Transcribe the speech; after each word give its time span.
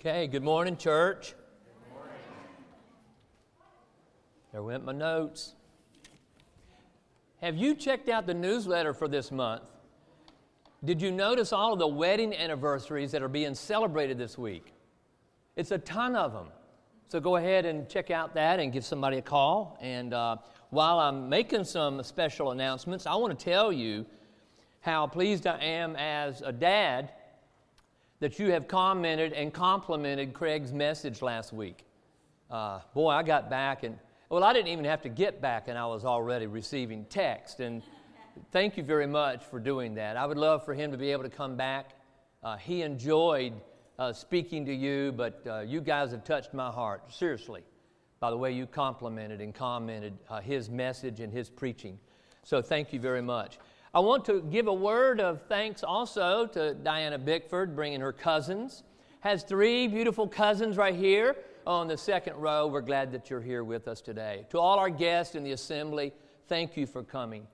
Okay, 0.00 0.28
good 0.28 0.44
morning, 0.44 0.76
church. 0.76 1.34
There 4.52 4.62
went 4.62 4.84
my 4.84 4.92
notes. 4.92 5.56
Have 7.42 7.56
you 7.56 7.74
checked 7.74 8.08
out 8.08 8.24
the 8.24 8.32
newsletter 8.32 8.94
for 8.94 9.08
this 9.08 9.32
month? 9.32 9.64
Did 10.84 11.02
you 11.02 11.10
notice 11.10 11.52
all 11.52 11.72
of 11.72 11.80
the 11.80 11.88
wedding 11.88 12.32
anniversaries 12.32 13.10
that 13.10 13.24
are 13.24 13.28
being 13.28 13.56
celebrated 13.56 14.18
this 14.18 14.38
week? 14.38 14.72
It's 15.56 15.72
a 15.72 15.78
ton 15.78 16.14
of 16.14 16.32
them. 16.32 16.46
So 17.08 17.18
go 17.18 17.34
ahead 17.34 17.66
and 17.66 17.88
check 17.88 18.12
out 18.12 18.34
that 18.34 18.60
and 18.60 18.72
give 18.72 18.84
somebody 18.84 19.18
a 19.18 19.22
call. 19.22 19.76
And 19.80 20.14
uh, 20.14 20.36
while 20.70 21.00
I'm 21.00 21.28
making 21.28 21.64
some 21.64 22.04
special 22.04 22.52
announcements, 22.52 23.04
I 23.04 23.16
want 23.16 23.36
to 23.36 23.44
tell 23.44 23.72
you 23.72 24.06
how 24.78 25.08
pleased 25.08 25.48
I 25.48 25.58
am 25.58 25.96
as 25.96 26.40
a 26.40 26.52
dad 26.52 27.10
that 28.20 28.38
you 28.38 28.50
have 28.50 28.66
commented 28.66 29.32
and 29.32 29.52
complimented 29.52 30.32
Craig's 30.32 30.72
message 30.72 31.22
last 31.22 31.52
week. 31.52 31.84
Uh, 32.50 32.80
boy, 32.94 33.10
I 33.10 33.22
got 33.22 33.48
back 33.48 33.84
and, 33.84 33.98
well, 34.28 34.42
I 34.42 34.52
didn't 34.52 34.68
even 34.68 34.84
have 34.84 35.02
to 35.02 35.08
get 35.08 35.40
back 35.40 35.68
and 35.68 35.78
I 35.78 35.86
was 35.86 36.04
already 36.04 36.46
receiving 36.46 37.04
text. 37.04 37.60
And 37.60 37.82
thank 38.50 38.76
you 38.76 38.82
very 38.82 39.06
much 39.06 39.44
for 39.44 39.60
doing 39.60 39.94
that. 39.94 40.16
I 40.16 40.26
would 40.26 40.38
love 40.38 40.64
for 40.64 40.74
him 40.74 40.90
to 40.90 40.98
be 40.98 41.12
able 41.12 41.22
to 41.24 41.30
come 41.30 41.56
back. 41.56 41.90
Uh, 42.42 42.56
he 42.56 42.82
enjoyed 42.82 43.52
uh, 43.98 44.12
speaking 44.12 44.64
to 44.66 44.74
you, 44.74 45.12
but 45.12 45.42
uh, 45.46 45.60
you 45.60 45.80
guys 45.80 46.10
have 46.10 46.24
touched 46.24 46.54
my 46.54 46.70
heart, 46.70 47.12
seriously, 47.12 47.62
by 48.20 48.30
the 48.30 48.36
way 48.36 48.52
you 48.52 48.66
complimented 48.66 49.40
and 49.40 49.54
commented 49.54 50.16
uh, 50.28 50.40
his 50.40 50.70
message 50.70 51.20
and 51.20 51.32
his 51.32 51.48
preaching. 51.50 51.98
So 52.44 52.62
thank 52.62 52.92
you 52.92 53.00
very 53.00 53.22
much. 53.22 53.58
I 53.98 54.00
want 54.00 54.24
to 54.26 54.42
give 54.42 54.68
a 54.68 54.72
word 54.72 55.20
of 55.20 55.42
thanks 55.48 55.82
also 55.82 56.46
to 56.52 56.72
Diana 56.72 57.18
Bickford, 57.18 57.74
bringing 57.74 58.00
her 58.00 58.12
cousins. 58.12 58.84
Has 59.22 59.42
three 59.42 59.88
beautiful 59.88 60.28
cousins 60.28 60.76
right 60.76 60.94
here 60.94 61.34
on 61.66 61.88
the 61.88 61.96
second 61.96 62.36
row. 62.36 62.68
We're 62.68 62.80
glad 62.80 63.10
that 63.10 63.28
you're 63.28 63.40
here 63.40 63.64
with 63.64 63.88
us 63.88 64.00
today. 64.00 64.46
To 64.50 64.60
all 64.60 64.78
our 64.78 64.88
guests 64.88 65.34
in 65.34 65.42
the 65.42 65.50
assembly, 65.50 66.12
thank 66.46 66.76
you 66.76 66.86
for 66.86 67.02
coming. 67.02 67.44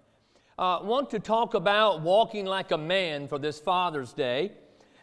I 0.59 0.75
uh, 0.75 0.83
want 0.83 1.09
to 1.13 1.19
talk 1.19 1.55
about 1.55 2.03
walking 2.03 2.45
like 2.45 2.73
a 2.73 2.77
man 2.79 3.27
for 3.27 3.39
this 3.39 3.59
Father's 3.59 4.13
Day. 4.13 4.53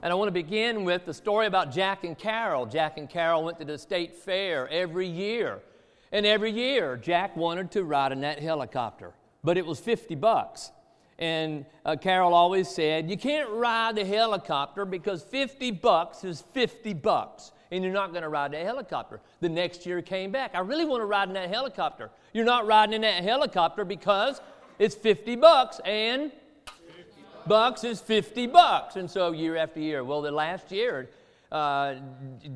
And 0.04 0.12
I 0.12 0.16
want 0.16 0.28
to 0.28 0.34
begin 0.34 0.84
with 0.84 1.06
the 1.08 1.14
story 1.16 1.48
about 1.48 1.72
Jack 1.72 2.04
and 2.04 2.16
Carol. 2.16 2.68
Jack 2.68 3.00
and 3.00 3.10
Carol 3.10 3.44
went 3.44 3.58
to 3.58 3.66
the 3.66 3.80
state 3.80 4.14
fair 4.14 4.70
every 4.70 5.08
year. 5.08 5.64
And 6.12 6.24
every 6.24 6.52
year, 6.52 6.98
Jack 6.98 7.36
wanted 7.36 7.72
to 7.72 7.84
ride 7.84 8.12
in 8.12 8.22
that 8.22 8.38
helicopter, 8.38 9.16
but 9.44 9.58
it 9.58 9.66
was 9.66 9.80
50 9.80 10.14
bucks. 10.14 10.72
And 11.22 11.68
uh, 11.86 11.96
Carol 11.98 12.34
always 12.34 12.68
said, 12.68 13.08
You 13.08 13.16
can't 13.16 13.48
ride 13.52 13.96
the 13.96 14.04
helicopter 14.04 14.86
because 14.86 15.22
50 15.22 15.70
bucks 15.72 16.24
is 16.24 16.44
50 16.54 16.96
bucks, 16.96 17.52
and 17.70 17.84
you're 17.84 17.94
not 17.94 18.10
going 18.12 18.24
to 18.24 18.30
ride 18.30 18.52
the 18.52 18.58
helicopter. 18.58 19.22
The 19.40 19.48
next 19.48 19.86
year 19.86 20.02
came 20.02 20.32
back. 20.32 20.56
I 20.56 20.60
really 20.62 20.84
want 20.84 21.02
to 21.02 21.06
ride 21.06 21.28
in 21.28 21.36
that 21.36 21.50
helicopter. 21.50 22.10
You're 22.34 22.44
not 22.44 22.66
riding 22.66 22.96
in 22.96 23.02
that 23.02 23.24
helicopter 23.24 23.86
because 23.86 24.42
it's 24.80 24.96
50 24.96 25.36
bucks, 25.36 25.80
and 25.86 26.32
50 26.88 27.22
bucks 27.46 27.84
is 27.84 28.02
50 28.02 28.48
bucks. 28.48 28.96
And 28.96 29.10
so 29.10 29.32
year 29.32 29.58
after 29.58 29.80
year. 29.80 30.04
Well, 30.04 30.24
the 30.24 30.32
last 30.32 30.72
year, 30.72 31.12
uh, 31.52 31.96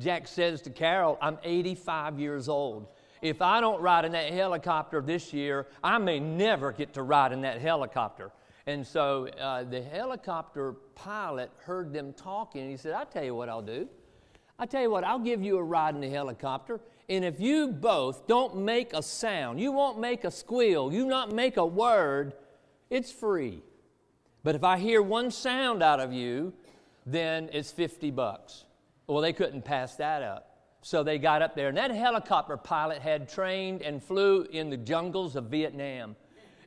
Jack 0.00 0.26
says 0.26 0.60
to 0.62 0.70
Carol, 0.70 1.18
I'm 1.22 1.38
85 1.44 2.18
years 2.18 2.48
old. 2.48 2.88
If 3.22 3.40
I 3.40 3.60
don't 3.60 3.80
ride 3.80 4.04
in 4.04 4.12
that 4.12 4.32
helicopter 4.32 5.00
this 5.00 5.32
year, 5.32 5.68
I 5.84 5.98
may 5.98 6.18
never 6.18 6.72
get 6.72 6.94
to 6.94 7.02
ride 7.02 7.32
in 7.32 7.42
that 7.42 7.60
helicopter. 7.60 8.32
And 8.66 8.84
so 8.84 9.28
uh, 9.28 9.62
the 9.62 9.80
helicopter 9.80 10.72
pilot 10.96 11.50
heard 11.58 11.92
them 11.92 12.12
talking, 12.12 12.62
and 12.62 12.70
he 12.70 12.76
said, 12.76 12.94
i 12.94 13.04
tell 13.04 13.24
you 13.24 13.34
what 13.34 13.48
I'll 13.48 13.62
do. 13.62 13.88
i 14.58 14.66
tell 14.66 14.82
you 14.82 14.90
what, 14.90 15.04
I'll 15.04 15.20
give 15.20 15.42
you 15.42 15.56
a 15.58 15.62
ride 15.62 15.94
in 15.94 16.00
the 16.00 16.10
helicopter, 16.10 16.80
and 17.08 17.24
if 17.24 17.38
you 17.38 17.68
both 17.68 18.26
don't 18.26 18.56
make 18.56 18.92
a 18.92 19.02
sound, 19.02 19.60
you 19.60 19.70
won't 19.70 20.00
make 20.00 20.24
a 20.24 20.30
squeal, 20.32 20.92
you 20.92 21.06
not 21.06 21.30
make 21.30 21.56
a 21.56 21.66
word, 21.66 22.32
it's 22.90 23.12
free. 23.12 23.62
But 24.42 24.56
if 24.56 24.64
I 24.64 24.78
hear 24.78 25.00
one 25.00 25.30
sound 25.30 25.82
out 25.82 26.00
of 26.00 26.12
you, 26.12 26.52
then 27.04 27.48
it's 27.52 27.70
50 27.70 28.10
bucks. 28.10 28.64
Well, 29.06 29.20
they 29.20 29.32
couldn't 29.32 29.64
pass 29.64 29.94
that 29.96 30.24
up. 30.24 30.58
So 30.82 31.04
they 31.04 31.18
got 31.18 31.42
up 31.42 31.54
there, 31.54 31.68
and 31.68 31.76
that 31.76 31.92
helicopter 31.92 32.56
pilot 32.56 32.98
had 32.98 33.28
trained 33.28 33.82
and 33.82 34.02
flew 34.02 34.42
in 34.50 34.70
the 34.70 34.76
jungles 34.76 35.36
of 35.36 35.44
Vietnam 35.44 36.16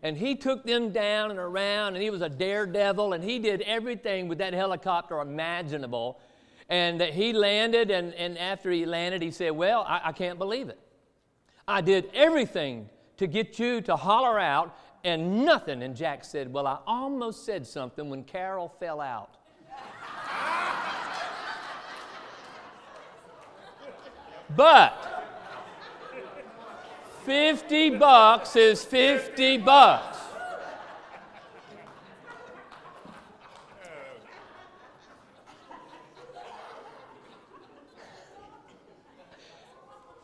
and 0.02 0.18
he 0.18 0.36
took 0.36 0.64
them 0.64 0.92
down 0.92 1.30
and 1.30 1.40
around, 1.40 1.96
and 1.96 2.04
he 2.04 2.10
was 2.10 2.22
a 2.22 2.30
daredevil, 2.30 3.14
and 3.14 3.24
he 3.24 3.40
did 3.40 3.62
everything 3.62 4.28
with 4.28 4.38
that 4.38 4.54
helicopter 4.54 5.20
imaginable. 5.20 6.20
And 6.70 7.02
he 7.02 7.34
landed, 7.34 7.92
and, 7.92 8.14
and 8.14 8.38
after 8.38 8.72
he 8.72 8.86
landed, 8.86 9.22
he 9.22 9.32
said, 9.32 9.52
Well, 9.52 9.84
I, 9.88 10.02
I 10.06 10.12
can't 10.14 10.38
believe 10.38 10.70
it. 10.70 10.80
I 11.68 11.82
did 11.82 12.10
everything 12.14 12.90
to 13.18 13.28
get 13.28 13.60
you 13.60 13.82
to 13.82 13.98
holler 13.98 14.40
out, 14.40 14.78
and 15.04 15.44
nothing. 15.44 15.84
And 15.84 15.96
Jack 15.96 16.24
said, 16.24 16.54
Well, 16.54 16.66
I 16.66 16.78
almost 16.88 17.46
said 17.46 17.68
something 17.68 18.10
when 18.10 18.24
Carol 18.24 18.74
fell 18.80 19.02
out. 19.02 19.36
but 24.56 25.09
50 27.30 27.92
bucks 27.92 28.56
is 28.56 28.84
50 28.84 29.58
bucks. 29.58 30.18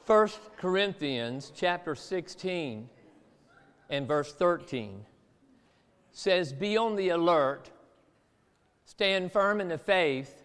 First 0.03 0.39
Corinthians 0.57 1.51
chapter 1.53 1.93
16 1.93 2.89
and 3.91 4.07
verse 4.07 4.33
13 4.33 5.05
says, 6.11 6.53
Be 6.53 6.75
on 6.75 6.95
the 6.95 7.09
alert, 7.09 7.69
stand 8.85 9.31
firm 9.31 9.61
in 9.61 9.67
the 9.67 9.77
faith, 9.77 10.43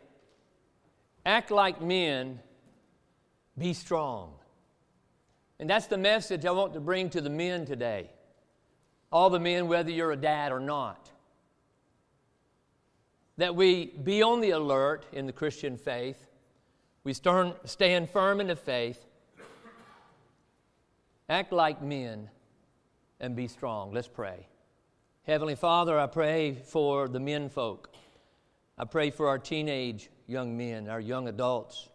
act 1.25 1.51
like 1.51 1.81
men, 1.81 2.39
be 3.57 3.73
strong. 3.73 4.35
And 5.61 5.69
that's 5.69 5.87
the 5.87 5.99
message 5.99 6.47
I 6.47 6.53
want 6.53 6.73
to 6.73 6.81
bring 6.81 7.11
to 7.11 7.21
the 7.21 7.29
men 7.29 7.67
today. 7.67 8.09
All 9.13 9.29
the 9.29 9.39
men, 9.39 9.69
whether 9.69 9.91
you're 9.91 10.11
a 10.11 10.17
dad 10.17 10.53
or 10.53 10.59
not. 10.59 11.11
That 13.37 13.55
we 13.55 13.93
be 14.03 14.23
on 14.23 14.41
the 14.41 14.53
alert 14.53 15.05
in 15.13 15.27
the 15.27 15.35
Christian 15.35 15.77
faith. 15.77 16.31
We 17.05 17.13
stern, 17.13 17.53
stand 17.65 18.09
firm 18.09 18.41
in 18.41 18.47
the 18.47 18.57
faith. 18.57 19.05
Act 21.29 21.53
like 21.53 21.83
men 21.83 22.31
and 23.21 23.37
be 23.37 23.47
strong. 23.47 23.93
Let's 23.93 24.09
pray. 24.09 24.47
Heavenly 25.27 25.57
Father, 25.57 25.99
I 25.99 26.07
pray 26.07 26.55
for 26.55 27.07
the 27.07 27.21
men 27.21 27.51
folk. 27.51 27.95
I 28.79 28.87
pray 28.87 29.11
for 29.11 29.29
our 29.29 29.39
teenage 29.39 30.09
young 30.27 30.57
men, 30.57 30.89
our 30.89 31.01
young 31.01 31.29
adults. 31.29 31.91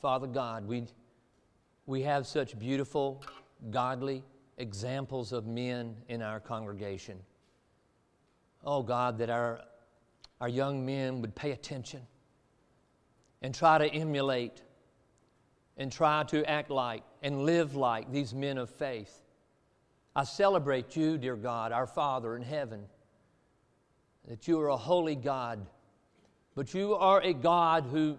Father 0.00 0.26
God, 0.26 0.66
we 0.66 0.84
we 1.88 2.02
have 2.02 2.26
such 2.26 2.58
beautiful, 2.58 3.24
godly 3.70 4.22
examples 4.58 5.32
of 5.32 5.46
men 5.46 5.96
in 6.08 6.20
our 6.20 6.38
congregation. 6.38 7.18
Oh 8.62 8.82
God, 8.82 9.16
that 9.18 9.30
our, 9.30 9.62
our 10.38 10.50
young 10.50 10.84
men 10.84 11.22
would 11.22 11.34
pay 11.34 11.52
attention 11.52 12.02
and 13.40 13.54
try 13.54 13.78
to 13.78 13.86
emulate 13.86 14.60
and 15.78 15.90
try 15.90 16.24
to 16.24 16.44
act 16.44 16.68
like 16.68 17.04
and 17.22 17.46
live 17.46 17.74
like 17.74 18.12
these 18.12 18.34
men 18.34 18.58
of 18.58 18.68
faith. 18.68 19.22
I 20.14 20.24
celebrate 20.24 20.94
you, 20.94 21.16
dear 21.16 21.36
God, 21.36 21.72
our 21.72 21.86
Father 21.86 22.36
in 22.36 22.42
heaven, 22.42 22.84
that 24.28 24.46
you 24.46 24.60
are 24.60 24.68
a 24.68 24.76
holy 24.76 25.16
God, 25.16 25.64
but 26.54 26.74
you 26.74 26.96
are 26.96 27.22
a 27.22 27.32
God 27.32 27.86
who 27.90 28.18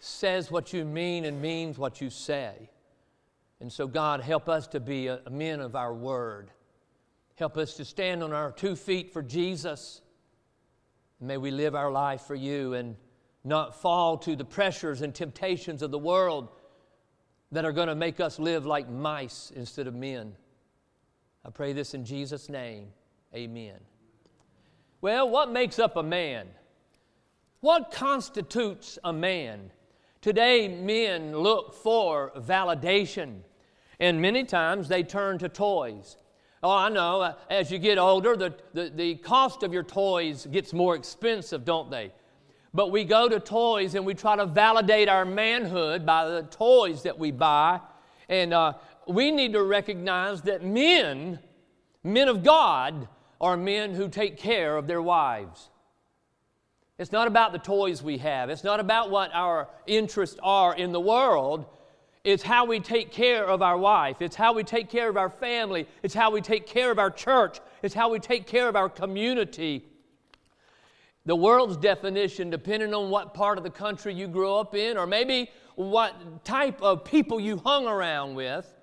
says 0.00 0.50
what 0.50 0.72
you 0.72 0.86
mean 0.86 1.26
and 1.26 1.42
means 1.42 1.76
what 1.76 2.00
you 2.00 2.08
say. 2.08 2.70
And 3.60 3.72
so, 3.72 3.86
God, 3.86 4.20
help 4.20 4.48
us 4.48 4.66
to 4.68 4.80
be 4.80 5.06
a, 5.06 5.20
a 5.26 5.30
men 5.30 5.60
of 5.60 5.74
our 5.74 5.94
word. 5.94 6.50
Help 7.36 7.56
us 7.56 7.74
to 7.74 7.84
stand 7.84 8.22
on 8.22 8.32
our 8.32 8.52
two 8.52 8.76
feet 8.76 9.12
for 9.12 9.22
Jesus. 9.22 10.00
May 11.20 11.36
we 11.36 11.50
live 11.50 11.74
our 11.74 11.90
life 11.90 12.22
for 12.22 12.34
you 12.34 12.74
and 12.74 12.96
not 13.44 13.80
fall 13.80 14.18
to 14.18 14.36
the 14.36 14.44
pressures 14.44 15.02
and 15.02 15.14
temptations 15.14 15.82
of 15.82 15.90
the 15.90 15.98
world 15.98 16.48
that 17.52 17.64
are 17.64 17.72
going 17.72 17.88
to 17.88 17.94
make 17.94 18.20
us 18.20 18.38
live 18.38 18.66
like 18.66 18.88
mice 18.90 19.52
instead 19.54 19.86
of 19.86 19.94
men. 19.94 20.34
I 21.44 21.50
pray 21.50 21.72
this 21.72 21.94
in 21.94 22.04
Jesus' 22.04 22.48
name. 22.48 22.88
Amen. 23.34 23.76
Well, 25.00 25.28
what 25.28 25.50
makes 25.50 25.78
up 25.78 25.96
a 25.96 26.02
man? 26.02 26.48
What 27.60 27.92
constitutes 27.92 28.98
a 29.04 29.12
man? 29.12 29.70
Today, 30.20 30.66
men 30.66 31.36
look 31.36 31.74
for 31.74 32.32
validation, 32.36 33.40
and 34.00 34.20
many 34.20 34.44
times 34.44 34.88
they 34.88 35.02
turn 35.02 35.38
to 35.38 35.48
toys. 35.48 36.16
Oh, 36.62 36.70
I 36.70 36.88
know, 36.88 37.20
uh, 37.20 37.34
as 37.50 37.70
you 37.70 37.78
get 37.78 37.98
older, 37.98 38.36
the, 38.36 38.54
the, 38.72 38.90
the 38.94 39.14
cost 39.16 39.62
of 39.62 39.72
your 39.72 39.82
toys 39.82 40.46
gets 40.46 40.72
more 40.72 40.96
expensive, 40.96 41.64
don't 41.64 41.90
they? 41.90 42.12
but 42.76 42.90
we 42.90 43.04
go 43.04 43.26
to 43.26 43.40
toys 43.40 43.94
and 43.94 44.04
we 44.04 44.12
try 44.12 44.36
to 44.36 44.44
validate 44.44 45.08
our 45.08 45.24
manhood 45.24 46.04
by 46.04 46.28
the 46.28 46.42
toys 46.42 47.04
that 47.04 47.18
we 47.18 47.30
buy. 47.30 47.80
And 48.28 48.52
uh, 48.52 48.74
we 49.08 49.30
need 49.30 49.54
to 49.54 49.62
recognize 49.62 50.42
that 50.42 50.62
men, 50.62 51.38
men 52.04 52.28
of 52.28 52.44
God, 52.44 53.08
are 53.40 53.56
men 53.56 53.94
who 53.94 54.08
take 54.08 54.36
care 54.36 54.76
of 54.76 54.86
their 54.86 55.00
wives. 55.00 55.70
It's 56.98 57.12
not 57.12 57.28
about 57.28 57.52
the 57.52 57.58
toys 57.58 58.02
we 58.02 58.18
have, 58.18 58.50
it's 58.50 58.64
not 58.64 58.78
about 58.78 59.10
what 59.10 59.30
our 59.32 59.68
interests 59.86 60.38
are 60.42 60.74
in 60.74 60.92
the 60.92 61.00
world. 61.00 61.64
It's 62.26 62.42
how 62.42 62.64
we 62.64 62.80
take 62.80 63.12
care 63.12 63.44
of 63.44 63.62
our 63.62 63.78
wife. 63.78 64.20
It's 64.20 64.34
how 64.34 64.52
we 64.52 64.64
take 64.64 64.90
care 64.90 65.08
of 65.08 65.16
our 65.16 65.30
family. 65.30 65.86
It's 66.02 66.12
how 66.12 66.32
we 66.32 66.40
take 66.40 66.66
care 66.66 66.90
of 66.90 66.98
our 66.98 67.08
church. 67.08 67.60
It's 67.84 67.94
how 67.94 68.10
we 68.10 68.18
take 68.18 68.48
care 68.48 68.68
of 68.68 68.74
our 68.74 68.88
community. 68.88 69.84
The 71.24 71.36
world's 71.36 71.76
definition, 71.76 72.50
depending 72.50 72.92
on 72.92 73.10
what 73.10 73.32
part 73.32 73.58
of 73.58 73.62
the 73.62 73.70
country 73.70 74.12
you 74.12 74.26
grew 74.26 74.52
up 74.52 74.74
in, 74.74 74.96
or 74.96 75.06
maybe 75.06 75.52
what 75.76 76.44
type 76.44 76.82
of 76.82 77.04
people 77.04 77.38
you 77.38 77.58
hung 77.58 77.86
around 77.86 78.34
with, 78.34 78.74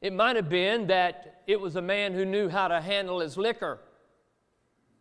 it 0.00 0.12
might 0.12 0.34
have 0.34 0.48
been 0.48 0.88
that 0.88 1.42
it 1.46 1.60
was 1.60 1.76
a 1.76 1.82
man 1.82 2.12
who 2.12 2.24
knew 2.24 2.48
how 2.48 2.66
to 2.66 2.80
handle 2.80 3.20
his 3.20 3.36
liquor. 3.36 3.78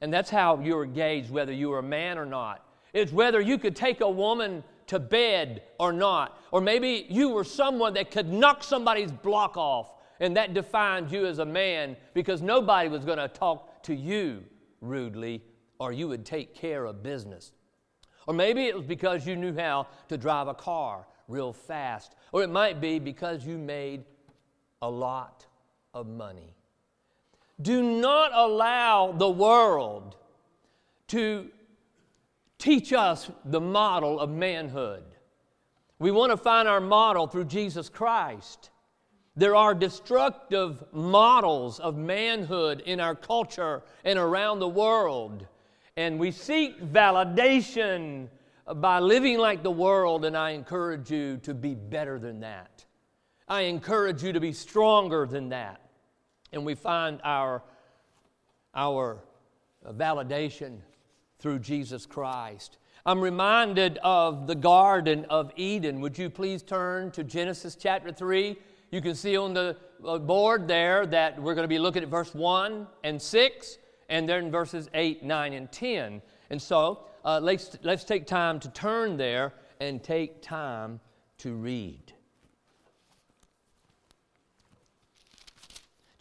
And 0.02 0.14
that's 0.14 0.30
how 0.30 0.60
you 0.60 0.76
were 0.76 0.86
gauged 0.86 1.32
whether 1.32 1.52
you 1.52 1.70
were 1.70 1.80
a 1.80 1.84
man 1.84 2.20
or 2.20 2.28
not. 2.28 2.64
It's 2.94 3.12
whether 3.12 3.42
you 3.42 3.58
could 3.58 3.76
take 3.76 4.02
a 4.02 4.10
woman 4.10 4.64
to 4.92 5.00
bed 5.00 5.64
or 5.80 5.94
not. 5.94 6.38
Or 6.52 6.60
maybe 6.60 7.06
you 7.10 7.30
were 7.30 7.46
someone 7.46 7.94
that 7.94 8.12
could 8.12 8.28
knock 8.28 8.62
somebody's 8.62 9.10
block 9.10 9.56
off, 9.56 9.94
and 10.20 10.36
that 10.36 10.54
defined 10.54 11.10
you 11.10 11.26
as 11.26 11.40
a 11.40 11.46
man 11.46 11.96
because 12.14 12.42
nobody 12.42 12.90
was 12.90 13.06
going 13.06 13.18
to 13.18 13.30
talk 13.30 13.84
to 13.84 13.96
you 13.96 14.44
rudely, 14.82 15.42
or 15.80 15.94
you 15.94 16.10
would 16.10 16.26
take 16.26 16.54
care 16.54 16.84
of 16.84 17.02
business. 17.02 17.54
Or 18.28 18.34
maybe 18.34 18.66
it 18.66 18.76
was 18.76 18.86
because 18.86 19.26
you 19.26 19.38
knew 19.38 19.56
how 19.56 19.88
to 20.10 20.18
drive 20.18 20.50
a 20.50 20.54
car 20.54 21.08
real 21.30 21.54
fast. 21.54 22.18
Or 22.34 22.44
it 22.44 22.50
might 22.50 22.82
be 22.82 23.00
because 23.00 23.46
you 23.46 23.58
made 23.58 24.04
a 24.82 24.90
lot 24.90 25.46
of 25.94 26.06
money. 26.06 26.54
Do 27.62 27.82
not 27.82 28.34
allow 28.34 29.14
the 29.14 29.30
world 29.30 30.18
to 31.08 31.50
teach 32.62 32.94
us 32.94 33.30
the 33.44 33.60
model 33.60 34.20
of 34.20 34.30
manhood. 34.30 35.04
We 36.00 36.12
want 36.12 36.32
to 36.32 36.38
find 36.38 36.68
our 36.68 36.80
model 36.80 37.28
through 37.28 37.46
Jesus 37.46 37.90
Christ. 37.90 38.70
There 39.36 39.56
are 39.56 39.74
destructive 39.74 40.84
models 40.92 41.80
of 41.80 41.98
manhood 41.98 42.82
in 42.86 43.00
our 43.00 43.16
culture 43.16 43.82
and 44.04 44.20
around 44.20 44.60
the 44.60 44.68
world. 44.68 45.48
And 45.98 46.20
we 46.20 46.32
seek 46.32 46.82
validation 46.82 48.28
by 48.76 49.00
living 49.00 49.40
like 49.40 49.64
the 49.64 49.72
world, 49.72 50.24
and 50.26 50.38
I 50.38 50.52
encourage 50.52 51.10
you 51.10 51.38
to 51.38 51.54
be 51.54 51.74
better 51.74 52.20
than 52.20 52.42
that. 52.42 52.86
I 53.48 53.62
encourage 53.62 54.24
you 54.24 54.34
to 54.34 54.40
be 54.40 54.54
stronger 54.54 55.26
than 55.26 55.50
that. 55.50 55.82
And 56.54 56.66
we 56.66 56.76
find 56.76 57.20
our, 57.24 57.64
our 58.76 59.18
validation 59.90 60.80
through 61.42 61.60
Jesus 61.60 62.06
Christ. 62.06 62.78
I'm 63.06 63.20
reminded 63.20 63.98
of 64.04 64.48
the 64.48 64.56
Garden 64.56 65.26
of 65.30 65.52
Eden. 65.56 66.00
Would 66.02 66.18
you 66.18 66.30
please 66.30 66.62
turn 66.62 67.12
to 67.12 67.24
Genesis 67.24 67.76
chapter 67.76 68.12
3? 68.12 68.56
You 68.92 69.02
can 69.02 69.16
see 69.16 69.36
on 69.36 69.54
the 69.54 69.76
uh, 70.06 70.20
board 70.20 70.68
there 70.68 71.06
that 71.08 71.42
we're 71.42 71.56
going 71.56 71.66
to 71.66 71.70
be 71.70 71.80
looking 71.80 72.04
at 72.04 72.10
verse 72.10 72.34
1 72.34 72.88
and 73.04 73.22
6, 73.22 73.78
and 74.10 74.30
then 74.30 74.52
verses 74.52 74.90
8, 74.94 75.24
9, 75.24 75.54
and 75.54 75.72
10. 75.72 76.22
And 76.52 76.62
so 76.62 77.06
uh, 77.26 77.40
let's, 77.42 77.78
let's 77.84 78.04
take 78.04 78.28
time 78.28 78.60
to 78.60 78.70
turn 78.70 79.18
there 79.18 79.54
and 79.80 80.04
take 80.04 80.42
time 80.42 81.00
to 81.40 81.54
read. 81.54 82.14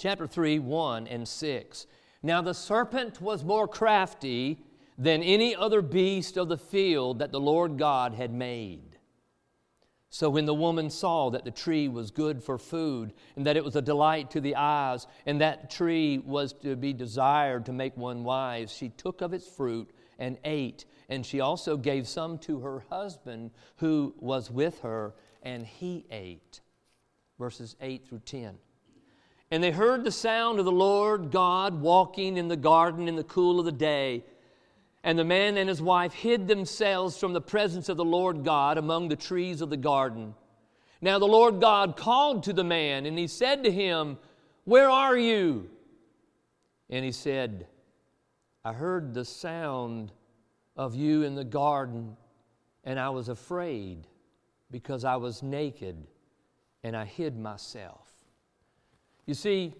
chapter 0.00 0.26
3, 0.26 0.58
1 0.60 1.06
and 1.08 1.28
6. 1.28 1.86
Now 2.22 2.40
the 2.40 2.54
serpent 2.54 3.20
was 3.20 3.44
more 3.44 3.68
crafty 3.68 4.64
than 5.00 5.22
any 5.22 5.56
other 5.56 5.80
beast 5.80 6.36
of 6.36 6.50
the 6.50 6.58
field 6.58 7.20
that 7.20 7.32
the 7.32 7.40
Lord 7.40 7.78
God 7.78 8.12
had 8.12 8.30
made. 8.30 8.98
So 10.10 10.28
when 10.28 10.44
the 10.44 10.54
woman 10.54 10.90
saw 10.90 11.30
that 11.30 11.44
the 11.44 11.50
tree 11.50 11.88
was 11.88 12.10
good 12.10 12.42
for 12.42 12.58
food, 12.58 13.14
and 13.34 13.46
that 13.46 13.56
it 13.56 13.64
was 13.64 13.76
a 13.76 13.82
delight 13.82 14.30
to 14.32 14.42
the 14.42 14.56
eyes, 14.56 15.06
and 15.24 15.40
that 15.40 15.70
tree 15.70 16.18
was 16.18 16.52
to 16.64 16.76
be 16.76 16.92
desired 16.92 17.64
to 17.66 17.72
make 17.72 17.96
one 17.96 18.24
wise, 18.24 18.70
she 18.70 18.90
took 18.90 19.22
of 19.22 19.32
its 19.32 19.48
fruit 19.48 19.90
and 20.18 20.36
ate. 20.44 20.84
And 21.08 21.24
she 21.24 21.40
also 21.40 21.78
gave 21.78 22.06
some 22.06 22.36
to 22.40 22.60
her 22.60 22.84
husband 22.90 23.52
who 23.76 24.14
was 24.18 24.50
with 24.50 24.80
her, 24.80 25.14
and 25.42 25.64
he 25.64 26.04
ate. 26.10 26.60
Verses 27.38 27.74
8 27.80 28.06
through 28.06 28.20
10. 28.26 28.58
And 29.50 29.64
they 29.64 29.70
heard 29.70 30.04
the 30.04 30.12
sound 30.12 30.58
of 30.58 30.66
the 30.66 30.72
Lord 30.72 31.30
God 31.30 31.80
walking 31.80 32.36
in 32.36 32.48
the 32.48 32.56
garden 32.56 33.08
in 33.08 33.16
the 33.16 33.24
cool 33.24 33.58
of 33.58 33.64
the 33.64 33.72
day. 33.72 34.24
And 35.02 35.18
the 35.18 35.24
man 35.24 35.56
and 35.56 35.68
his 35.68 35.80
wife 35.80 36.12
hid 36.12 36.46
themselves 36.46 37.16
from 37.16 37.32
the 37.32 37.40
presence 37.40 37.88
of 37.88 37.96
the 37.96 38.04
Lord 38.04 38.44
God 38.44 38.76
among 38.76 39.08
the 39.08 39.16
trees 39.16 39.60
of 39.60 39.70
the 39.70 39.76
garden. 39.76 40.34
Now 41.00 41.18
the 41.18 41.26
Lord 41.26 41.60
God 41.60 41.96
called 41.96 42.42
to 42.44 42.52
the 42.52 42.64
man, 42.64 43.06
and 43.06 43.18
he 43.18 43.26
said 43.26 43.64
to 43.64 43.70
him, 43.70 44.18
Where 44.64 44.90
are 44.90 45.16
you? 45.16 45.70
And 46.90 47.04
he 47.04 47.12
said, 47.12 47.66
I 48.64 48.74
heard 48.74 49.14
the 49.14 49.24
sound 49.24 50.12
of 50.76 50.94
you 50.94 51.22
in 51.22 51.34
the 51.34 51.44
garden, 51.44 52.16
and 52.84 53.00
I 53.00 53.08
was 53.08 53.30
afraid 53.30 54.06
because 54.70 55.04
I 55.04 55.16
was 55.16 55.42
naked, 55.42 55.96
and 56.84 56.94
I 56.94 57.06
hid 57.06 57.38
myself. 57.38 58.06
You 59.24 59.34
see, 59.34 59.74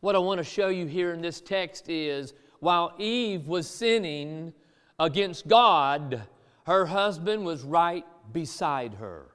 what 0.00 0.16
I 0.16 0.18
want 0.18 0.38
to 0.38 0.44
show 0.44 0.68
you 0.68 0.86
here 0.86 1.12
in 1.12 1.20
this 1.20 1.40
text 1.40 1.88
is 1.88 2.34
while 2.58 2.94
Eve 2.98 3.46
was 3.46 3.68
sinning 3.68 4.52
against 4.98 5.46
God, 5.46 6.22
her 6.66 6.86
husband 6.86 7.44
was 7.44 7.62
right 7.62 8.04
beside 8.32 8.94
her. 8.94 9.26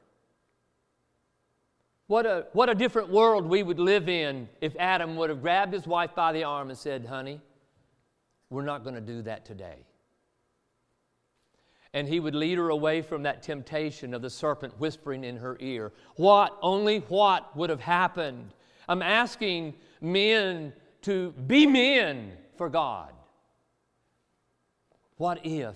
What 2.08 2.26
a, 2.26 2.48
what 2.54 2.70
a 2.70 2.76
different 2.76 3.10
world 3.10 3.46
we 3.46 3.62
would 3.62 3.80
live 3.80 4.10
in 4.10 4.50
if 4.62 4.76
Adam 4.80 5.16
would 5.18 5.30
have 5.30 5.42
grabbed 5.42 5.74
his 5.74 5.86
wife 5.86 6.16
by 6.16 6.32
the 6.32 6.44
arm 6.44 6.70
and 6.70 6.78
said, 6.78 7.06
Honey, 7.06 7.40
we're 8.50 8.64
not 8.64 8.84
going 8.84 8.96
to 8.96 9.02
do 9.02 9.22
that 9.22 9.46
today. 9.46 9.86
And 11.94 12.08
he 12.08 12.20
would 12.20 12.36
lead 12.36 12.58
her 12.58 12.70
away 12.70 13.02
from 13.02 13.24
that 13.24 13.44
temptation 13.44 14.14
of 14.14 14.22
the 14.22 14.30
serpent 14.30 14.80
whispering 14.80 15.24
in 15.24 15.38
her 15.38 15.58
ear. 15.60 15.92
What, 16.16 16.58
only 16.62 17.00
what 17.00 17.56
would 17.56 17.70
have 17.70 17.82
happened 17.82 18.54
I'm 18.90 19.04
asking 19.04 19.76
men 20.02 20.74
to 21.04 21.32
be 21.46 21.68
men 21.68 22.32
for 22.58 22.70
God. 22.70 23.14
What 25.20 25.46
if 25.46 25.76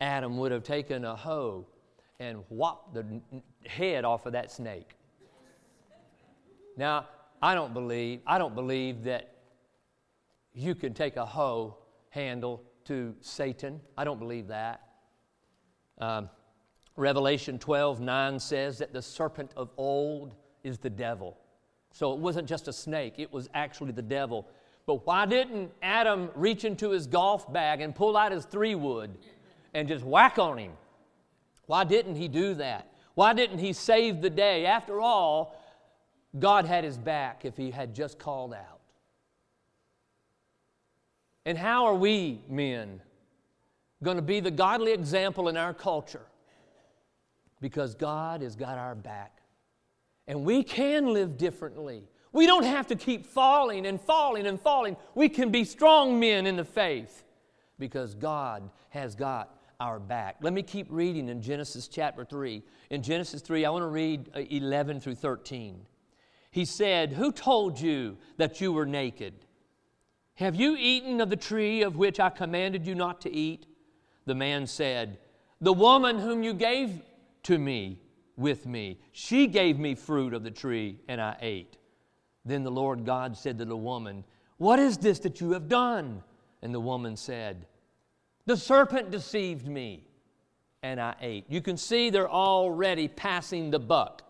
Adam 0.00 0.38
would 0.38 0.52
have 0.52 0.62
taken 0.62 1.04
a 1.04 1.16
hoe 1.16 1.66
and 2.20 2.44
whopped 2.48 2.94
the 2.94 3.20
head 3.66 4.04
off 4.04 4.24
of 4.24 4.34
that 4.34 4.52
snake? 4.52 4.94
Now, 6.76 7.08
I 7.42 7.56
don't 7.56 7.74
believe, 7.74 8.20
I 8.24 8.38
don't 8.38 8.54
believe 8.54 9.02
that 9.02 9.34
you 10.54 10.76
can 10.76 10.94
take 10.94 11.16
a 11.16 11.26
hoe 11.26 11.76
handle 12.10 12.62
to 12.84 13.16
Satan. 13.20 13.80
I 13.96 14.04
don't 14.04 14.20
believe 14.20 14.46
that. 14.46 14.80
Um, 16.00 16.30
Revelation 16.94 17.58
12 17.58 18.00
9 18.00 18.38
says 18.38 18.78
that 18.78 18.92
the 18.92 19.02
serpent 19.02 19.50
of 19.56 19.70
old 19.76 20.36
is 20.62 20.78
the 20.78 20.90
devil. 20.90 21.36
So 21.90 22.12
it 22.12 22.20
wasn't 22.20 22.48
just 22.48 22.68
a 22.68 22.72
snake, 22.72 23.14
it 23.18 23.32
was 23.32 23.48
actually 23.54 23.90
the 23.90 24.02
devil. 24.02 24.46
But 24.88 25.06
why 25.06 25.26
didn't 25.26 25.70
Adam 25.82 26.30
reach 26.34 26.64
into 26.64 26.92
his 26.92 27.06
golf 27.06 27.52
bag 27.52 27.82
and 27.82 27.94
pull 27.94 28.16
out 28.16 28.32
his 28.32 28.46
three 28.46 28.74
wood 28.74 29.10
and 29.74 29.86
just 29.86 30.02
whack 30.02 30.38
on 30.38 30.56
him? 30.56 30.72
Why 31.66 31.84
didn't 31.84 32.14
he 32.14 32.26
do 32.26 32.54
that? 32.54 32.90
Why 33.14 33.34
didn't 33.34 33.58
he 33.58 33.74
save 33.74 34.22
the 34.22 34.30
day? 34.30 34.64
After 34.64 34.98
all, 34.98 35.62
God 36.38 36.64
had 36.64 36.84
his 36.84 36.96
back 36.96 37.44
if 37.44 37.54
he 37.54 37.70
had 37.70 37.94
just 37.94 38.18
called 38.18 38.54
out. 38.54 38.80
And 41.44 41.58
how 41.58 41.84
are 41.84 41.94
we, 41.94 42.40
men, 42.48 43.02
going 44.02 44.16
to 44.16 44.22
be 44.22 44.40
the 44.40 44.50
godly 44.50 44.92
example 44.92 45.50
in 45.50 45.58
our 45.58 45.74
culture? 45.74 46.24
Because 47.60 47.94
God 47.94 48.40
has 48.40 48.56
got 48.56 48.78
our 48.78 48.94
back. 48.94 49.42
And 50.26 50.46
we 50.46 50.62
can 50.62 51.12
live 51.12 51.36
differently. 51.36 52.04
We 52.38 52.46
don't 52.46 52.66
have 52.66 52.86
to 52.86 52.94
keep 52.94 53.26
falling 53.26 53.84
and 53.84 54.00
falling 54.00 54.46
and 54.46 54.60
falling. 54.60 54.96
We 55.16 55.28
can 55.28 55.50
be 55.50 55.64
strong 55.64 56.20
men 56.20 56.46
in 56.46 56.54
the 56.54 56.64
faith 56.64 57.24
because 57.80 58.14
God 58.14 58.70
has 58.90 59.16
got 59.16 59.58
our 59.80 59.98
back. 59.98 60.36
Let 60.40 60.52
me 60.52 60.62
keep 60.62 60.86
reading 60.88 61.30
in 61.30 61.42
Genesis 61.42 61.88
chapter 61.88 62.24
3. 62.24 62.62
In 62.90 63.02
Genesis 63.02 63.42
3, 63.42 63.64
I 63.64 63.70
want 63.70 63.82
to 63.82 63.88
read 63.88 64.30
uh, 64.36 64.42
11 64.50 65.00
through 65.00 65.16
13. 65.16 65.84
He 66.52 66.64
said, 66.64 67.14
Who 67.14 67.32
told 67.32 67.80
you 67.80 68.16
that 68.36 68.60
you 68.60 68.72
were 68.72 68.86
naked? 68.86 69.34
Have 70.34 70.54
you 70.54 70.76
eaten 70.78 71.20
of 71.20 71.30
the 71.30 71.36
tree 71.36 71.82
of 71.82 71.96
which 71.96 72.20
I 72.20 72.30
commanded 72.30 72.86
you 72.86 72.94
not 72.94 73.20
to 73.22 73.34
eat? 73.34 73.66
The 74.26 74.36
man 74.36 74.68
said, 74.68 75.18
The 75.60 75.72
woman 75.72 76.20
whom 76.20 76.44
you 76.44 76.54
gave 76.54 77.02
to 77.42 77.58
me 77.58 77.98
with 78.36 78.64
me, 78.64 79.00
she 79.10 79.48
gave 79.48 79.80
me 79.80 79.96
fruit 79.96 80.32
of 80.32 80.44
the 80.44 80.52
tree, 80.52 81.00
and 81.08 81.20
I 81.20 81.36
ate. 81.40 81.77
Then 82.48 82.64
the 82.64 82.70
Lord 82.70 83.04
God 83.04 83.36
said 83.36 83.58
to 83.58 83.64
the 83.64 83.76
woman, 83.76 84.24
What 84.56 84.78
is 84.78 84.96
this 84.98 85.18
that 85.20 85.40
you 85.40 85.52
have 85.52 85.68
done? 85.68 86.22
And 86.62 86.74
the 86.74 86.80
woman 86.80 87.16
said, 87.16 87.66
The 88.46 88.56
serpent 88.56 89.10
deceived 89.10 89.68
me, 89.68 90.04
and 90.82 91.00
I 91.00 91.14
ate. 91.20 91.44
You 91.48 91.60
can 91.60 91.76
see 91.76 92.08
they're 92.08 92.30
already 92.30 93.06
passing 93.06 93.70
the 93.70 93.78
buck. 93.78 94.22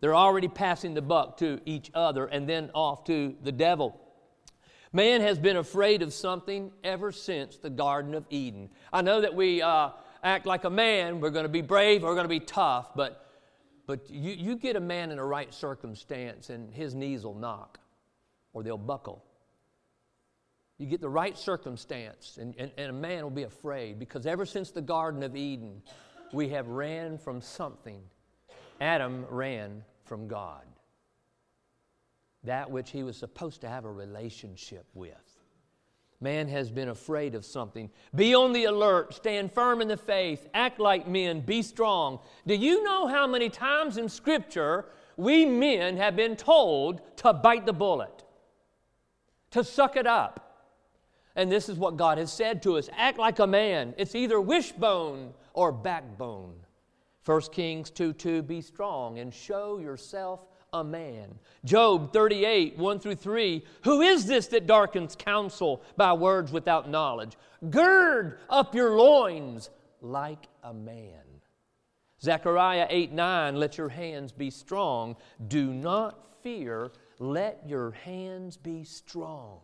They're 0.00 0.14
already 0.14 0.48
passing 0.48 0.92
the 0.92 1.02
buck 1.02 1.38
to 1.38 1.60
each 1.64 1.90
other 1.94 2.26
and 2.26 2.46
then 2.46 2.70
off 2.74 3.04
to 3.04 3.34
the 3.42 3.52
devil. 3.52 3.98
Man 4.92 5.22
has 5.22 5.38
been 5.38 5.56
afraid 5.56 6.02
of 6.02 6.12
something 6.12 6.70
ever 6.84 7.10
since 7.10 7.56
the 7.56 7.70
Garden 7.70 8.14
of 8.14 8.26
Eden. 8.28 8.68
I 8.92 9.00
know 9.00 9.22
that 9.22 9.34
we 9.34 9.62
uh, 9.62 9.90
act 10.22 10.44
like 10.44 10.64
a 10.64 10.70
man, 10.70 11.20
we're 11.20 11.30
going 11.30 11.46
to 11.46 11.48
be 11.48 11.62
brave, 11.62 12.02
we're 12.02 12.14
going 12.14 12.24
to 12.24 12.28
be 12.28 12.40
tough, 12.40 12.94
but, 12.94 13.23
but 13.86 14.08
you, 14.10 14.32
you 14.32 14.56
get 14.56 14.76
a 14.76 14.80
man 14.80 15.10
in 15.10 15.18
the 15.18 15.24
right 15.24 15.52
circumstance 15.52 16.50
and 16.50 16.72
his 16.72 16.94
knees 16.94 17.24
will 17.24 17.34
knock 17.34 17.78
or 18.52 18.62
they'll 18.62 18.78
buckle. 18.78 19.24
You 20.78 20.86
get 20.86 21.00
the 21.00 21.08
right 21.08 21.38
circumstance, 21.38 22.36
and, 22.40 22.54
and, 22.58 22.70
and, 22.76 22.90
a 22.90 22.92
man 22.92 23.22
will 23.22 23.30
be 23.30 23.44
afraid 23.44 23.98
because 23.98 24.26
ever 24.26 24.44
since 24.44 24.72
the 24.72 24.82
Garden 24.82 25.22
of 25.22 25.36
Eden, 25.36 25.82
we 26.32 26.48
have 26.48 26.66
ran 26.66 27.16
from 27.16 27.40
something. 27.40 28.00
Adam 28.80 29.24
ran 29.30 29.84
from 30.04 30.26
God, 30.26 30.64
that 32.42 32.68
which 32.70 32.90
he 32.90 33.04
was 33.04 33.16
supposed 33.16 33.60
to 33.60 33.68
have 33.68 33.84
a 33.84 33.90
relationship 33.90 34.84
with. 34.94 35.23
Man 36.20 36.48
has 36.48 36.70
been 36.70 36.88
afraid 36.88 37.34
of 37.34 37.44
something. 37.44 37.90
Be 38.14 38.34
on 38.34 38.52
the 38.52 38.64
alert, 38.64 39.14
stand 39.14 39.52
firm 39.52 39.82
in 39.82 39.88
the 39.88 39.96
faith, 39.96 40.48
act 40.54 40.80
like 40.80 41.06
men, 41.06 41.40
be 41.40 41.62
strong. 41.62 42.20
Do 42.46 42.54
you 42.54 42.82
know 42.82 43.06
how 43.06 43.26
many 43.26 43.50
times 43.50 43.96
in 43.96 44.08
Scripture 44.08 44.86
we 45.16 45.44
men 45.44 45.96
have 45.96 46.16
been 46.16 46.36
told 46.36 47.00
to 47.18 47.32
bite 47.32 47.66
the 47.66 47.72
bullet, 47.72 48.24
to 49.50 49.62
suck 49.62 49.96
it 49.96 50.06
up? 50.06 50.40
And 51.36 51.50
this 51.50 51.68
is 51.68 51.78
what 51.78 51.96
God 51.96 52.18
has 52.18 52.32
said 52.32 52.62
to 52.62 52.78
us 52.78 52.88
act 52.96 53.18
like 53.18 53.40
a 53.40 53.46
man. 53.46 53.94
It's 53.98 54.14
either 54.14 54.40
wishbone 54.40 55.34
or 55.52 55.72
backbone. 55.72 56.54
1 57.24 57.40
Kings 57.52 57.90
2 57.90 58.12
2, 58.12 58.42
be 58.42 58.60
strong 58.60 59.18
and 59.18 59.32
show 59.32 59.78
yourself 59.78 60.40
a 60.74 60.84
man. 60.84 61.38
Job 61.64 62.12
38 62.12 62.76
1 62.76 62.98
through 62.98 63.14
3, 63.14 63.64
who 63.84 64.02
is 64.02 64.26
this 64.26 64.48
that 64.48 64.66
darkens 64.66 65.16
counsel 65.16 65.82
by 65.96 66.12
words 66.12 66.52
without 66.52 66.90
knowledge? 66.90 67.38
Gird 67.70 68.38
up 68.50 68.74
your 68.74 68.96
loins 68.98 69.70
like 70.02 70.48
a 70.62 70.74
man. 70.74 71.22
Zechariah 72.20 72.86
8 72.90 73.12
9, 73.12 73.56
let 73.56 73.78
your 73.78 73.88
hands 73.88 74.32
be 74.32 74.50
strong. 74.50 75.16
Do 75.46 75.72
not 75.72 76.42
fear, 76.42 76.90
let 77.18 77.62
your 77.66 77.92
hands 77.92 78.56
be 78.56 78.84
strong. 78.84 79.60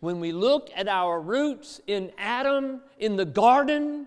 When 0.00 0.20
we 0.20 0.32
look 0.32 0.70
at 0.76 0.86
our 0.86 1.20
roots 1.20 1.80
in 1.88 2.12
Adam 2.16 2.80
in 2.98 3.16
the 3.16 3.24
garden, 3.24 4.06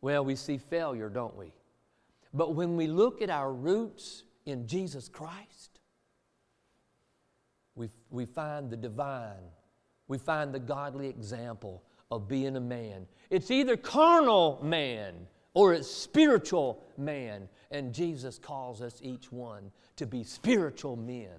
well, 0.00 0.24
we 0.24 0.36
see 0.36 0.58
failure, 0.58 1.08
don't 1.08 1.36
we? 1.36 1.52
But 2.34 2.54
when 2.54 2.76
we 2.76 2.86
look 2.88 3.22
at 3.22 3.30
our 3.30 3.52
roots 3.52 4.23
in 4.46 4.66
Jesus 4.66 5.08
Christ, 5.08 5.80
we, 7.74 7.90
we 8.10 8.24
find 8.24 8.70
the 8.70 8.76
divine, 8.76 9.50
we 10.08 10.18
find 10.18 10.52
the 10.52 10.60
godly 10.60 11.08
example 11.08 11.82
of 12.10 12.28
being 12.28 12.56
a 12.56 12.60
man. 12.60 13.06
It's 13.30 13.50
either 13.50 13.76
carnal 13.76 14.60
man 14.62 15.26
or 15.54 15.72
it's 15.72 15.90
spiritual 15.90 16.84
man. 16.96 17.48
And 17.70 17.92
Jesus 17.92 18.38
calls 18.38 18.82
us 18.82 19.00
each 19.02 19.32
one 19.32 19.72
to 19.96 20.06
be 20.06 20.22
spiritual 20.22 20.96
men 20.96 21.30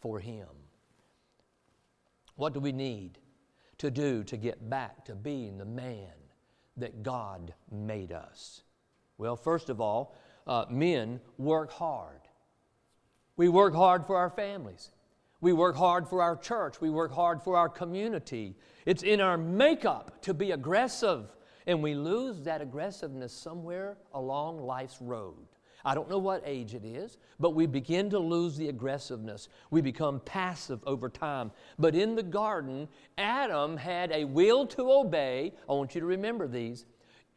for 0.00 0.18
Him. 0.18 0.48
What 2.36 2.54
do 2.54 2.60
we 2.60 2.72
need 2.72 3.18
to 3.78 3.90
do 3.90 4.24
to 4.24 4.36
get 4.36 4.70
back 4.70 5.04
to 5.04 5.14
being 5.14 5.58
the 5.58 5.64
man 5.64 6.12
that 6.76 7.02
God 7.02 7.52
made 7.70 8.12
us? 8.12 8.62
Well, 9.18 9.36
first 9.36 9.68
of 9.68 9.80
all, 9.80 10.16
uh, 10.46 10.64
men 10.70 11.20
work 11.36 11.72
hard. 11.72 12.27
We 13.38 13.48
work 13.48 13.72
hard 13.72 14.04
for 14.04 14.16
our 14.16 14.30
families. 14.30 14.90
We 15.40 15.52
work 15.52 15.76
hard 15.76 16.08
for 16.08 16.20
our 16.20 16.34
church. 16.36 16.80
We 16.80 16.90
work 16.90 17.12
hard 17.14 17.40
for 17.40 17.56
our 17.56 17.68
community. 17.68 18.56
It's 18.84 19.04
in 19.04 19.20
our 19.20 19.38
makeup 19.38 20.20
to 20.22 20.34
be 20.34 20.50
aggressive, 20.50 21.32
and 21.64 21.80
we 21.80 21.94
lose 21.94 22.42
that 22.42 22.60
aggressiveness 22.60 23.32
somewhere 23.32 23.96
along 24.12 24.58
life's 24.58 25.00
road. 25.00 25.46
I 25.84 25.94
don't 25.94 26.10
know 26.10 26.18
what 26.18 26.42
age 26.44 26.74
it 26.74 26.84
is, 26.84 27.16
but 27.38 27.50
we 27.50 27.66
begin 27.66 28.10
to 28.10 28.18
lose 28.18 28.56
the 28.56 28.70
aggressiveness. 28.70 29.48
We 29.70 29.82
become 29.82 30.18
passive 30.18 30.80
over 30.84 31.08
time. 31.08 31.52
But 31.78 31.94
in 31.94 32.16
the 32.16 32.24
garden, 32.24 32.88
Adam 33.16 33.76
had 33.76 34.10
a 34.10 34.24
will 34.24 34.66
to 34.66 34.90
obey. 34.90 35.54
I 35.68 35.72
want 35.74 35.94
you 35.94 36.00
to 36.00 36.06
remember 36.08 36.48
these. 36.48 36.86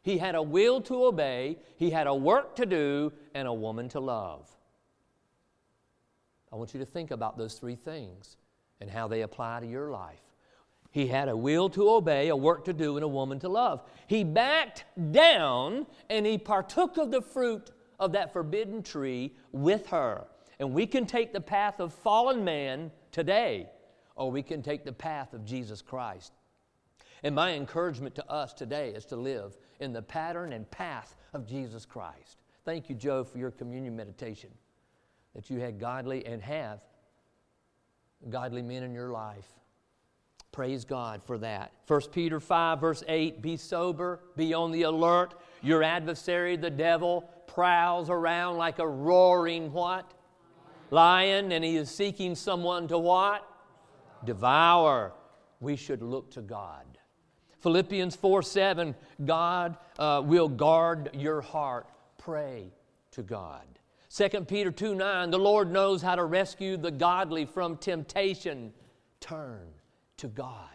He 0.02 0.18
had 0.18 0.34
a 0.34 0.42
will 0.42 0.80
to 0.80 1.04
obey, 1.04 1.58
he 1.76 1.90
had 1.90 2.08
a 2.08 2.14
work 2.14 2.56
to 2.56 2.66
do, 2.66 3.12
and 3.36 3.46
a 3.46 3.54
woman 3.54 3.88
to 3.90 4.00
love. 4.00 4.50
I 6.52 6.56
want 6.56 6.74
you 6.74 6.80
to 6.80 6.86
think 6.86 7.10
about 7.10 7.38
those 7.38 7.54
three 7.54 7.76
things 7.76 8.36
and 8.80 8.90
how 8.90 9.08
they 9.08 9.22
apply 9.22 9.60
to 9.60 9.66
your 9.66 9.90
life. 9.90 10.20
He 10.90 11.06
had 11.06 11.28
a 11.28 11.36
will 11.36 11.70
to 11.70 11.88
obey, 11.88 12.28
a 12.28 12.36
work 12.36 12.66
to 12.66 12.74
do, 12.74 12.96
and 12.96 13.04
a 13.04 13.08
woman 13.08 13.38
to 13.40 13.48
love. 13.48 13.82
He 14.06 14.24
backed 14.24 14.84
down 15.12 15.86
and 16.10 16.26
he 16.26 16.36
partook 16.36 16.98
of 16.98 17.10
the 17.10 17.22
fruit 17.22 17.70
of 17.98 18.12
that 18.12 18.32
forbidden 18.32 18.82
tree 18.82 19.34
with 19.52 19.86
her. 19.86 20.26
And 20.58 20.74
we 20.74 20.86
can 20.86 21.06
take 21.06 21.32
the 21.32 21.40
path 21.40 21.80
of 21.80 21.94
fallen 21.94 22.44
man 22.44 22.90
today, 23.10 23.70
or 24.14 24.30
we 24.30 24.42
can 24.42 24.62
take 24.62 24.84
the 24.84 24.92
path 24.92 25.32
of 25.32 25.46
Jesus 25.46 25.80
Christ. 25.80 26.32
And 27.22 27.34
my 27.34 27.52
encouragement 27.52 28.14
to 28.16 28.30
us 28.30 28.52
today 28.52 28.90
is 28.90 29.06
to 29.06 29.16
live 29.16 29.56
in 29.80 29.92
the 29.92 30.02
pattern 30.02 30.52
and 30.52 30.70
path 30.70 31.16
of 31.32 31.46
Jesus 31.46 31.86
Christ. 31.86 32.42
Thank 32.64 32.90
you, 32.90 32.94
Joe, 32.94 33.24
for 33.24 33.38
your 33.38 33.50
communion 33.50 33.96
meditation. 33.96 34.50
That 35.34 35.50
you 35.50 35.60
had 35.60 35.80
godly 35.80 36.26
and 36.26 36.42
have 36.42 36.80
godly 38.28 38.62
men 38.62 38.82
in 38.82 38.92
your 38.92 39.10
life. 39.10 39.46
Praise 40.52 40.84
God 40.84 41.22
for 41.24 41.38
that. 41.38 41.72
1 41.86 42.00
Peter 42.12 42.38
5, 42.38 42.80
verse 42.80 43.02
8 43.08 43.40
Be 43.40 43.56
sober, 43.56 44.20
be 44.36 44.52
on 44.52 44.70
the 44.70 44.82
alert. 44.82 45.34
Your 45.62 45.82
adversary, 45.82 46.56
the 46.56 46.70
devil, 46.70 47.22
prowls 47.46 48.10
around 48.10 48.58
like 48.58 48.78
a 48.78 48.86
roaring 48.86 49.72
what? 49.72 50.12
Lion, 50.90 51.52
and 51.52 51.64
he 51.64 51.76
is 51.76 51.90
seeking 51.90 52.34
someone 52.34 52.86
to 52.88 52.98
what? 52.98 53.48
Devour. 54.24 55.14
We 55.60 55.76
should 55.76 56.02
look 56.02 56.30
to 56.32 56.42
God. 56.42 56.84
Philippians 57.60 58.16
4 58.16 58.42
7, 58.42 58.94
God 59.24 59.76
uh, 59.98 60.20
will 60.24 60.48
guard 60.48 61.10
your 61.14 61.40
heart. 61.40 61.88
Pray 62.18 62.72
to 63.12 63.22
God. 63.22 63.64
2 64.14 64.28
Peter 64.42 64.70
2 64.70 64.94
9, 64.94 65.30
the 65.30 65.38
Lord 65.38 65.70
knows 65.70 66.02
how 66.02 66.14
to 66.14 66.24
rescue 66.24 66.76
the 66.76 66.90
godly 66.90 67.46
from 67.46 67.76
temptation. 67.76 68.72
Turn 69.20 69.68
to 70.18 70.28
God 70.28 70.68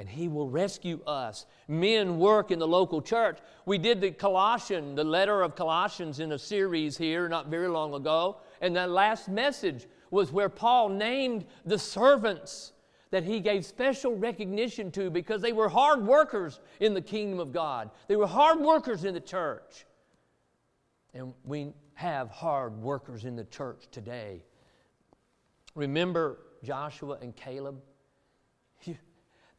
and 0.00 0.08
he 0.08 0.28
will 0.28 0.48
rescue 0.48 0.98
us. 1.06 1.44
Men 1.68 2.18
work 2.18 2.50
in 2.50 2.58
the 2.58 2.66
local 2.66 3.02
church. 3.02 3.38
We 3.66 3.76
did 3.76 4.00
the 4.00 4.10
Colossian, 4.12 4.94
the 4.94 5.04
letter 5.04 5.42
of 5.42 5.54
Colossians 5.54 6.20
in 6.20 6.32
a 6.32 6.38
series 6.38 6.96
here 6.96 7.28
not 7.28 7.48
very 7.48 7.68
long 7.68 7.92
ago, 7.92 8.38
and 8.62 8.74
that 8.76 8.88
last 8.88 9.28
message 9.28 9.86
was 10.10 10.32
where 10.32 10.48
Paul 10.48 10.88
named 10.88 11.44
the 11.66 11.78
servants 11.78 12.72
that 13.10 13.24
he 13.24 13.40
gave 13.40 13.66
special 13.66 14.16
recognition 14.16 14.90
to 14.92 15.10
because 15.10 15.42
they 15.42 15.52
were 15.52 15.68
hard 15.68 16.06
workers 16.06 16.60
in 16.80 16.94
the 16.94 17.02
kingdom 17.02 17.38
of 17.38 17.52
God. 17.52 17.90
They 18.08 18.16
were 18.16 18.26
hard 18.26 18.58
workers 18.58 19.04
in 19.04 19.12
the 19.12 19.20
church. 19.20 19.84
And 21.14 21.34
we 21.44 21.72
have 21.94 22.30
hard 22.30 22.76
workers 22.76 23.24
in 23.24 23.36
the 23.36 23.44
church 23.44 23.84
today. 23.90 24.44
Remember 25.74 26.38
Joshua 26.62 27.18
and 27.20 27.34
Caleb? 27.34 27.80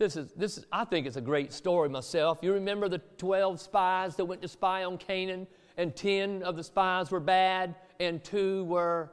This 0.01 0.15
is, 0.15 0.31
this 0.31 0.57
is, 0.57 0.65
I 0.71 0.83
think 0.83 1.05
it's 1.05 1.17
a 1.17 1.21
great 1.21 1.53
story 1.53 1.87
myself. 1.87 2.39
You 2.41 2.53
remember 2.53 2.89
the 2.89 2.97
12 3.19 3.61
spies 3.61 4.15
that 4.15 4.25
went 4.25 4.41
to 4.41 4.47
spy 4.47 4.83
on 4.83 4.97
Canaan, 4.97 5.45
and 5.77 5.95
10 5.95 6.41
of 6.41 6.55
the 6.55 6.63
spies 6.63 7.11
were 7.11 7.19
bad, 7.19 7.75
and 7.99 8.23
two 8.23 8.63
were, 8.63 9.11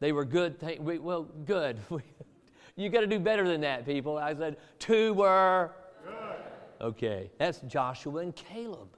they 0.00 0.12
were 0.12 0.24
good. 0.24 0.56
We 0.80 0.98
Well, 0.98 1.24
good. 1.44 1.80
you 2.76 2.88
got 2.88 3.00
to 3.00 3.06
do 3.06 3.18
better 3.18 3.46
than 3.46 3.60
that, 3.60 3.84
people. 3.84 4.16
I 4.16 4.34
said, 4.34 4.56
two 4.78 5.12
were 5.12 5.72
good. 6.02 6.86
Okay, 6.86 7.30
that's 7.36 7.58
Joshua 7.66 8.22
and 8.22 8.34
Caleb. 8.34 8.96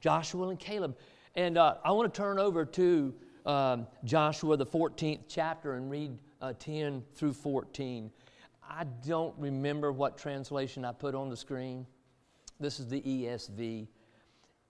Joshua 0.00 0.50
and 0.50 0.58
Caleb. 0.60 0.96
And 1.36 1.58
uh, 1.58 1.76
I 1.84 1.92
want 1.92 2.12
to 2.12 2.18
turn 2.18 2.38
over 2.38 2.64
to 2.64 3.14
um, 3.46 3.86
Joshua, 4.04 4.56
the 4.56 4.66
14th 4.66 5.20
chapter, 5.28 5.74
and 5.74 5.90
read 5.90 6.16
uh, 6.40 6.52
10 6.58 7.02
through 7.14 7.34
14. 7.34 8.10
I 8.68 8.84
don't 9.06 9.34
remember 9.38 9.92
what 9.92 10.18
translation 10.18 10.84
I 10.84 10.92
put 10.92 11.14
on 11.14 11.28
the 11.28 11.36
screen. 11.36 11.86
This 12.58 12.78
is 12.80 12.88
the 12.88 13.00
ESV. 13.00 13.88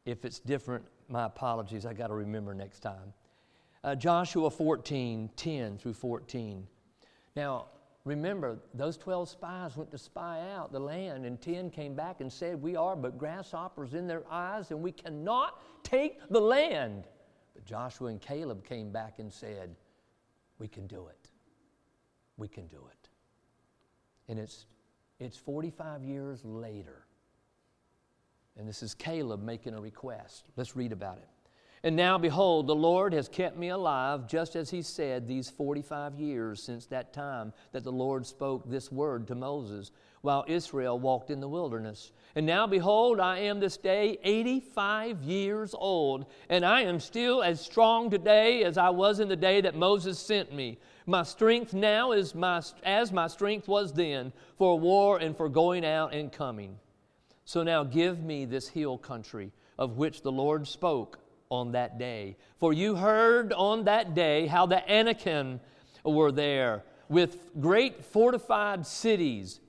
If 0.06 0.24
it's 0.24 0.38
different, 0.38 0.84
my 1.08 1.26
apologies. 1.26 1.84
I 1.86 1.92
got 1.92 2.08
to 2.08 2.14
remember 2.14 2.54
next 2.54 2.80
time. 2.80 3.12
Uh, 3.82 3.94
Joshua 3.94 4.50
14, 4.50 5.30
10 5.36 5.78
through 5.78 5.94
14. 5.94 6.66
Now, 7.36 7.66
remember, 8.04 8.58
those 8.74 8.96
12 8.96 9.28
spies 9.28 9.76
went 9.76 9.90
to 9.90 9.98
spy 9.98 10.40
out 10.52 10.72
the 10.72 10.80
land, 10.80 11.24
and 11.26 11.40
10 11.40 11.70
came 11.70 11.94
back 11.94 12.20
and 12.20 12.32
said, 12.32 12.60
We 12.60 12.76
are 12.76 12.96
but 12.96 13.18
grasshoppers 13.18 13.94
in 13.94 14.06
their 14.06 14.24
eyes, 14.30 14.70
and 14.70 14.82
we 14.82 14.92
cannot 14.92 15.62
take 15.82 16.20
the 16.28 16.40
land. 16.40 17.06
But 17.54 17.64
Joshua 17.64 18.08
and 18.08 18.20
Caleb 18.20 18.64
came 18.64 18.90
back 18.90 19.18
and 19.18 19.32
said, 19.32 19.74
We 20.58 20.68
can 20.68 20.86
do 20.86 21.08
it. 21.08 21.30
We 22.36 22.48
can 22.48 22.66
do 22.68 22.82
it. 22.90 23.08
And 24.28 24.38
it's, 24.38 24.66
it's 25.18 25.36
45 25.36 26.02
years 26.02 26.44
later. 26.44 27.04
And 28.56 28.68
this 28.68 28.82
is 28.82 28.94
Caleb 28.94 29.42
making 29.42 29.74
a 29.74 29.80
request. 29.80 30.46
Let's 30.56 30.76
read 30.76 30.92
about 30.92 31.18
it. 31.18 31.28
And 31.82 31.96
now, 31.96 32.18
behold, 32.18 32.66
the 32.66 32.74
Lord 32.74 33.14
has 33.14 33.26
kept 33.26 33.56
me 33.56 33.70
alive, 33.70 34.26
just 34.26 34.54
as 34.54 34.68
he 34.68 34.82
said, 34.82 35.26
these 35.26 35.48
45 35.48 36.18
years 36.20 36.62
since 36.62 36.84
that 36.86 37.14
time 37.14 37.54
that 37.72 37.84
the 37.84 37.92
Lord 37.92 38.26
spoke 38.26 38.68
this 38.68 38.92
word 38.92 39.26
to 39.28 39.34
Moses, 39.34 39.90
while 40.20 40.44
Israel 40.46 40.98
walked 40.98 41.30
in 41.30 41.40
the 41.40 41.48
wilderness. 41.48 42.12
And 42.34 42.44
now, 42.44 42.66
behold, 42.66 43.18
I 43.18 43.38
am 43.38 43.60
this 43.60 43.78
day 43.78 44.18
85 44.22 45.22
years 45.22 45.74
old, 45.74 46.26
and 46.50 46.66
I 46.66 46.82
am 46.82 47.00
still 47.00 47.42
as 47.42 47.62
strong 47.62 48.10
today 48.10 48.62
as 48.62 48.76
I 48.76 48.90
was 48.90 49.18
in 49.18 49.28
the 49.28 49.36
day 49.36 49.62
that 49.62 49.74
Moses 49.74 50.18
sent 50.18 50.52
me. 50.52 50.78
My 51.06 51.22
strength 51.22 51.72
now 51.72 52.12
is 52.12 52.34
my, 52.34 52.60
as 52.84 53.10
my 53.10 53.26
strength 53.26 53.68
was 53.68 53.94
then, 53.94 54.34
for 54.58 54.78
war 54.78 55.16
and 55.16 55.34
for 55.34 55.48
going 55.48 55.86
out 55.86 56.12
and 56.12 56.30
coming. 56.30 56.78
So 57.46 57.62
now 57.62 57.84
give 57.84 58.22
me 58.22 58.44
this 58.44 58.68
hill 58.68 58.98
country 58.98 59.50
of 59.78 59.96
which 59.96 60.20
the 60.20 60.30
Lord 60.30 60.68
spoke 60.68 61.18
on 61.50 61.72
that 61.72 61.98
day. 61.98 62.36
For 62.56 62.72
you 62.72 62.94
heard 62.94 63.52
on 63.52 63.84
that 63.84 64.14
day 64.14 64.46
how 64.46 64.66
the 64.66 64.88
Anakim 64.90 65.60
were 66.04 66.32
there 66.32 66.84
with 67.08 67.50
great 67.60 68.04
fortified 68.04 68.86
cities. 68.86 69.60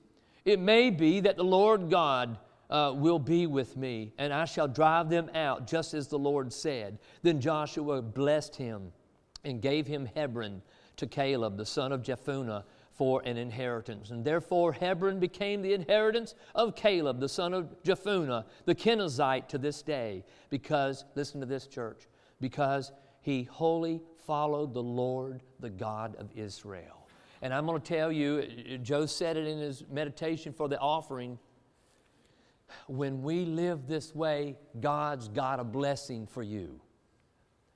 It 0.44 0.60
may 0.60 0.90
be 0.90 1.20
that 1.20 1.36
the 1.36 1.44
Lord 1.44 1.90
God 1.90 2.38
uh, 2.70 2.92
will 2.96 3.18
be 3.18 3.46
with 3.46 3.76
me, 3.76 4.12
and 4.16 4.32
I 4.32 4.44
shall 4.44 4.68
drive 4.68 5.10
them 5.10 5.30
out, 5.34 5.66
just 5.66 5.92
as 5.92 6.08
the 6.08 6.18
Lord 6.18 6.52
said. 6.52 6.98
Then 7.22 7.40
Joshua 7.40 8.00
blessed 8.00 8.56
him 8.56 8.92
and 9.44 9.60
gave 9.60 9.86
him 9.86 10.08
Hebron 10.14 10.62
to 10.96 11.06
Caleb, 11.06 11.56
the 11.56 11.66
son 11.66 11.92
of 11.92 12.02
Jephunneh 12.02 12.62
for 12.96 13.22
an 13.24 13.36
inheritance. 13.36 14.10
And 14.10 14.24
therefore, 14.24 14.72
Hebron 14.72 15.18
became 15.18 15.62
the 15.62 15.72
inheritance 15.72 16.34
of 16.54 16.76
Caleb, 16.76 17.20
the 17.20 17.28
son 17.28 17.54
of 17.54 17.82
Jephunneh, 17.82 18.44
the 18.66 18.74
Kenizzite, 18.74 19.48
to 19.48 19.58
this 19.58 19.82
day, 19.82 20.24
because, 20.50 21.04
listen 21.14 21.40
to 21.40 21.46
this, 21.46 21.66
church, 21.66 22.08
because 22.40 22.92
he 23.22 23.44
wholly 23.44 24.02
followed 24.26 24.74
the 24.74 24.82
Lord, 24.82 25.42
the 25.60 25.70
God 25.70 26.16
of 26.16 26.30
Israel. 26.34 27.06
And 27.40 27.52
I'm 27.52 27.66
going 27.66 27.80
to 27.80 27.86
tell 27.86 28.12
you, 28.12 28.78
Joe 28.82 29.06
said 29.06 29.36
it 29.36 29.46
in 29.46 29.58
his 29.58 29.84
meditation 29.90 30.52
for 30.52 30.68
the 30.68 30.78
offering. 30.78 31.38
When 32.86 33.22
we 33.22 33.44
live 33.44 33.86
this 33.86 34.14
way, 34.14 34.56
God's 34.80 35.28
got 35.28 35.58
a 35.60 35.64
blessing 35.64 36.26
for 36.26 36.42
you. 36.42 36.80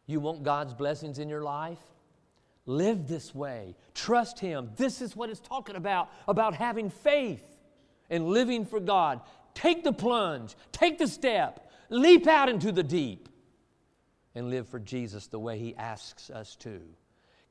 You 0.06 0.20
want 0.20 0.44
God's 0.44 0.72
blessings 0.72 1.18
in 1.18 1.28
your 1.28 1.42
life? 1.42 1.80
Live 2.66 3.06
this 3.06 3.34
way. 3.34 3.76
Trust 3.94 4.40
Him. 4.40 4.70
This 4.76 5.00
is 5.00 5.16
what 5.16 5.30
it's 5.30 5.40
talking 5.40 5.76
about 5.76 6.10
about 6.26 6.54
having 6.54 6.90
faith 6.90 7.44
and 8.10 8.26
living 8.26 8.66
for 8.66 8.80
God. 8.80 9.20
Take 9.54 9.84
the 9.84 9.92
plunge, 9.92 10.54
take 10.72 10.98
the 10.98 11.06
step, 11.06 11.70
leap 11.88 12.26
out 12.26 12.48
into 12.48 12.72
the 12.72 12.82
deep, 12.82 13.28
and 14.34 14.50
live 14.50 14.68
for 14.68 14.78
Jesus 14.78 15.28
the 15.28 15.38
way 15.38 15.58
He 15.58 15.74
asks 15.76 16.28
us 16.28 16.56
to. 16.56 16.80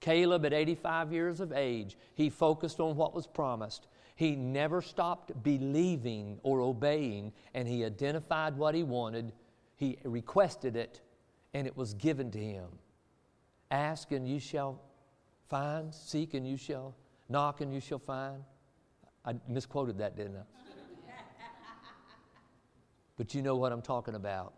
Caleb, 0.05 0.45
at 0.45 0.53
85 0.53 1.11
years 1.11 1.39
of 1.39 1.51
age, 1.51 1.97
he 2.13 2.29
focused 2.29 2.79
on 2.79 2.95
what 2.95 3.15
was 3.15 3.25
promised. 3.25 3.87
He 4.15 4.35
never 4.35 4.81
stopped 4.81 5.41
believing 5.41 6.39
or 6.43 6.61
obeying, 6.61 7.33
and 7.55 7.67
he 7.67 7.83
identified 7.83 8.55
what 8.55 8.75
he 8.75 8.83
wanted. 8.83 9.33
He 9.75 9.97
requested 10.03 10.75
it, 10.75 11.01
and 11.55 11.65
it 11.65 11.75
was 11.75 11.95
given 11.95 12.29
to 12.31 12.37
him. 12.37 12.67
Ask, 13.71 14.11
and 14.11 14.27
you 14.27 14.39
shall 14.39 14.79
Find, 15.49 15.93
seek, 15.93 16.33
and 16.33 16.47
you 16.47 16.57
shall 16.57 16.95
knock, 17.29 17.61
and 17.61 17.73
you 17.73 17.79
shall 17.79 17.99
find. 17.99 18.43
I 19.23 19.35
misquoted 19.47 19.97
that, 19.99 20.15
didn't 20.15 20.37
I? 20.37 20.43
but 23.17 23.33
you 23.33 23.41
know 23.41 23.55
what 23.55 23.71
I'm 23.71 23.81
talking 23.81 24.15
about. 24.15 24.53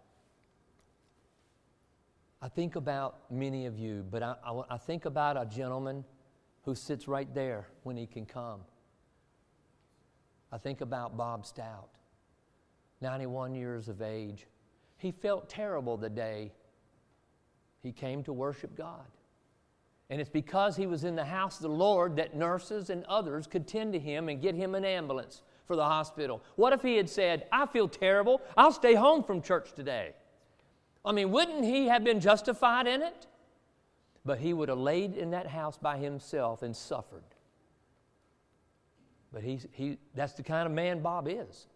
I 2.42 2.50
think 2.50 2.76
about 2.76 3.32
many 3.32 3.66
of 3.66 3.78
you, 3.78 4.06
but 4.10 4.22
I, 4.22 4.36
I, 4.46 4.62
I, 4.72 4.78
think 4.78 5.06
about 5.06 5.38
a 5.38 5.46
gentleman 5.46 6.06
who 6.64 6.76
sits 6.76 7.08
right 7.08 7.34
there 7.34 7.68
when 7.84 7.98
he 7.98 8.06
can 8.06 8.26
come. 8.26 8.62
I 10.52 10.58
think 10.60 10.82
about 10.82 11.18
Bob 11.18 11.46
Stout, 11.46 11.90
91 13.02 13.56
years 13.56 13.90
of 13.90 14.02
age. 14.02 14.46
He 14.98 15.12
felt 15.12 15.50
terrible 15.50 15.98
the 15.98 16.10
day 16.10 16.52
he 17.82 17.92
came 17.92 18.24
to 18.24 18.34
worship 18.34 18.76
God. 18.78 19.06
And 20.10 20.22
it's 20.22 20.30
because 20.30 20.78
he 20.78 20.88
was 20.88 21.04
in 21.04 21.16
the 21.16 21.26
house 21.26 21.58
of 21.58 21.64
the 21.64 21.70
Lord 21.70 22.16
that 22.16 22.36
nurses 22.36 22.90
and 22.90 23.04
others 23.06 23.46
could 23.46 23.68
tend 23.68 23.94
to 23.94 24.00
him 24.00 24.30
and 24.30 24.42
get 24.42 24.56
him 24.56 24.74
an 24.74 24.86
ambulance 24.86 25.42
for 25.66 25.76
the 25.76 25.84
hospital. 25.84 26.42
What 26.56 26.72
if 26.72 26.82
he 26.82 26.96
had 26.96 27.10
said, 27.10 27.46
I 27.52 27.66
feel 27.66 27.90
terrible, 27.90 28.42
I'll 28.56 28.72
stay 28.72 28.96
home 28.96 29.24
from 29.24 29.42
church 29.42 29.74
today? 29.74 30.14
I 31.04 31.12
mean, 31.12 31.32
wouldn't 31.32 31.66
he 31.66 31.88
have 31.88 32.04
been 32.04 32.22
justified 32.22 32.88
in 32.88 33.02
it? 33.02 33.28
But 34.26 34.40
he 34.40 34.54
would 34.54 34.70
have 34.70 34.78
laid 34.78 35.16
in 35.16 35.32
that 35.32 35.48
house 35.48 35.78
by 35.78 35.98
himself 35.98 36.64
and 36.64 36.76
suffered. 36.76 37.24
But 39.34 39.44
he's, 39.44 39.68
he, 39.72 39.98
that's 40.16 40.34
the 40.34 40.44
kind 40.44 40.66
of 40.66 40.72
man 40.74 41.02
Bob 41.02 41.28
is. 41.28 41.68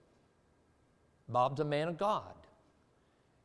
Bob's 1.28 1.60
a 1.60 1.65
man 1.65 1.88
of 1.89 1.98
God. 1.98 2.34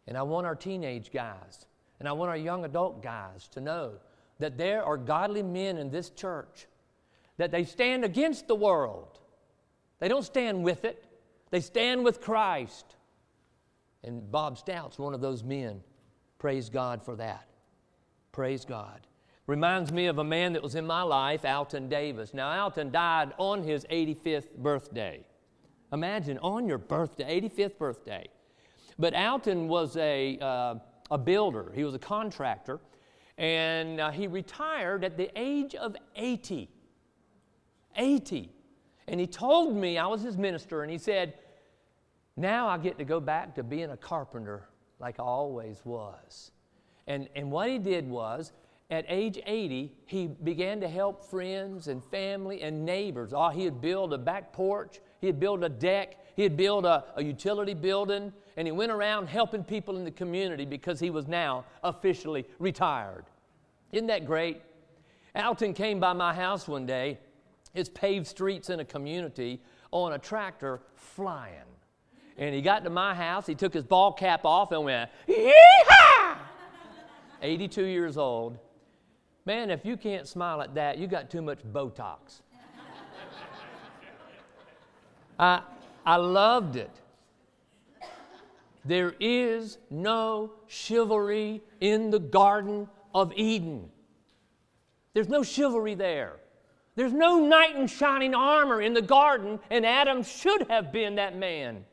And 0.07 0.17
I 0.17 0.23
want 0.23 0.47
our 0.47 0.55
teenage 0.55 1.11
guys 1.13 1.67
and 1.99 2.09
I 2.09 2.13
want 2.13 2.31
our 2.31 2.37
young 2.37 2.65
adult 2.65 3.03
guys 3.03 3.49
to 3.49 3.61
know 3.61 3.93
that 4.39 4.59
there 4.59 4.85
are 4.85 4.97
godly 4.97 5.43
men 5.43 5.79
in 5.79 5.91
this 5.91 6.11
church, 6.11 6.67
that 7.37 7.51
they 7.51 7.65
stand 7.65 8.05
against 8.05 8.49
the 8.49 8.55
world. 8.55 9.19
They 9.99 10.09
don't 10.09 10.25
stand 10.25 10.63
with 10.63 10.85
it, 10.85 11.05
they 11.51 11.61
stand 11.61 12.05
with 12.05 12.21
Christ. 12.21 12.97
And 14.05 14.31
Bob 14.31 14.57
Stout's 14.57 14.99
one 14.99 15.15
of 15.15 15.21
those 15.21 15.43
men. 15.43 15.83
Praise 16.39 16.69
God 16.69 17.03
for 17.03 17.17
that. 17.17 17.49
Praise 18.31 18.65
God. 18.65 19.01
Reminds 19.47 19.93
me 19.93 20.07
of 20.07 20.19
a 20.19 20.25
man 20.25 20.53
that 20.53 20.63
was 20.63 20.75
in 20.75 20.87
my 20.87 21.03
life, 21.03 21.45
Alton 21.45 21.89
Davis. 21.89 22.35
Now, 22.35 22.63
Alton 22.63 22.91
died 22.91 23.33
on 23.39 23.63
his 23.63 23.85
85th 23.87 24.57
birthday. 24.57 25.25
Imagine 25.93 26.39
on 26.39 26.67
your 26.69 26.79
birthday, 26.79 27.41
85th 27.41 27.79
birthday. 27.79 28.29
But 28.99 29.15
Alton 29.15 29.69
was 29.69 29.97
a, 29.97 30.39
uh, 30.41 30.75
a 31.11 31.19
builder, 31.19 31.73
he 31.75 31.85
was 31.85 31.95
a 31.95 31.99
contractor, 31.99 32.81
and 33.39 34.01
uh, 34.01 34.11
he 34.11 34.27
retired 34.27 35.05
at 35.05 35.17
the 35.17 35.31
age 35.37 35.75
of 35.75 35.97
80. 36.15 36.69
80. 37.97 38.53
And 39.09 39.21
he 39.21 39.27
told 39.27 39.77
me, 39.77 39.99
I 39.99 40.07
was 40.07 40.23
his 40.23 40.37
minister, 40.37 40.83
and 40.83 40.91
he 40.91 40.99
said, 40.99 41.35
Now 42.37 42.69
I 42.69 42.79
get 42.79 42.99
to 42.99 43.05
go 43.05 43.21
back 43.21 43.55
to 43.57 43.63
being 43.63 43.91
a 43.91 43.97
carpenter 43.97 44.69
like 44.99 45.21
I 45.21 45.25
always 45.25 45.83
was. 45.85 46.51
And, 47.07 47.29
and 47.37 47.51
what 47.51 47.69
he 47.69 47.79
did 47.79 48.09
was, 48.09 48.53
at 48.91 49.05
age 49.09 49.41
80, 49.45 49.93
he 50.07 50.27
began 50.29 50.81
to 50.81 50.89
help 50.89 51.25
friends 51.25 51.89
and 51.89 52.03
family 52.05 52.63
and 52.63 52.85
neighbors. 52.85 53.33
Oh, 53.35 53.49
he 53.49 53.65
had 53.65 53.81
built 53.81 54.13
a 54.13 54.19
back 54.19 54.53
porch, 54.53 55.01
he 55.21 55.27
had 55.27 55.41
built 55.41 55.63
a 55.65 55.69
deck, 55.69 56.19
he 56.37 56.43
had 56.43 56.57
built 56.57 56.85
a, 56.85 57.05
a 57.17 57.23
utility 57.23 57.75
building, 57.75 58.33
and 58.57 58.67
he 58.67 58.73
went 58.73 58.91
around 58.91 59.29
helping 59.29 59.63
people 59.63 59.97
in 59.97 60.05
the 60.05 60.11
community 60.11 60.65
because 60.65 60.99
he 60.99 61.11
was 61.11 61.27
now 61.27 61.65
officially 61.85 62.47
retired. 62.59 63.25
Isn't 63.93 64.07
that 64.07 64.25
great? 64.25 64.63
Alton 65.35 65.75
came 65.75 66.01
by 66.01 66.15
my 66.15 66.33
house 66.33 66.67
one 66.67 66.87
day. 66.87 67.19
It's 67.75 67.91
paved 67.91 68.27
streets 68.27 68.71
in 68.71 68.81
a 68.81 68.85
community 68.85 69.61
on 69.91 70.15
a 70.15 70.19
tractor 70.19 70.81
flying. 70.95 71.61
And 72.39 72.55
he 72.55 72.63
got 72.63 72.85
to 72.85 72.91
my 72.91 73.15
house, 73.15 73.47
he 73.47 73.55
took 73.55 73.73
his 73.73 73.85
ball 73.85 74.13
cap 74.13 74.45
off 74.45 74.73
and 74.73 74.85
went, 74.85 75.11
Yeehaw! 75.29 76.37
82 77.43 77.85
years 77.85 78.17
old. 78.17 78.59
Man, 79.45 79.71
if 79.71 79.85
you 79.85 79.97
can't 79.97 80.27
smile 80.27 80.63
at 80.63 80.75
that, 80.75 80.99
you 80.99 81.07
got 81.07 81.31
too 81.31 81.43
much 81.43 81.59
Botox. 81.73 82.41
I, 85.39 85.61
I 86.05 86.17
loved 86.17 86.77
it. 86.77 86.91
There 88.87 89.15
is 89.19 89.79
no 89.91 90.53
chivalry 90.67 91.63
in 91.81 92.11
the 92.11 92.19
Garden 92.19 92.89
of 93.15 93.33
Eden. 93.35 93.89
There's 95.13 95.29
no 95.29 95.43
chivalry 95.43 95.95
there. 95.95 96.37
There's 96.95 97.13
no 97.13 97.39
knight 97.39 97.77
in 97.77 97.87
shining 97.87 98.35
armor 98.35 98.81
in 98.81 98.95
the 98.95 99.03
garden, 99.03 99.61
and 99.71 99.85
Adam 99.85 100.23
should 100.23 100.67
have 100.71 100.93
been 100.93 101.17
that 101.17 101.37
man. 101.37 101.85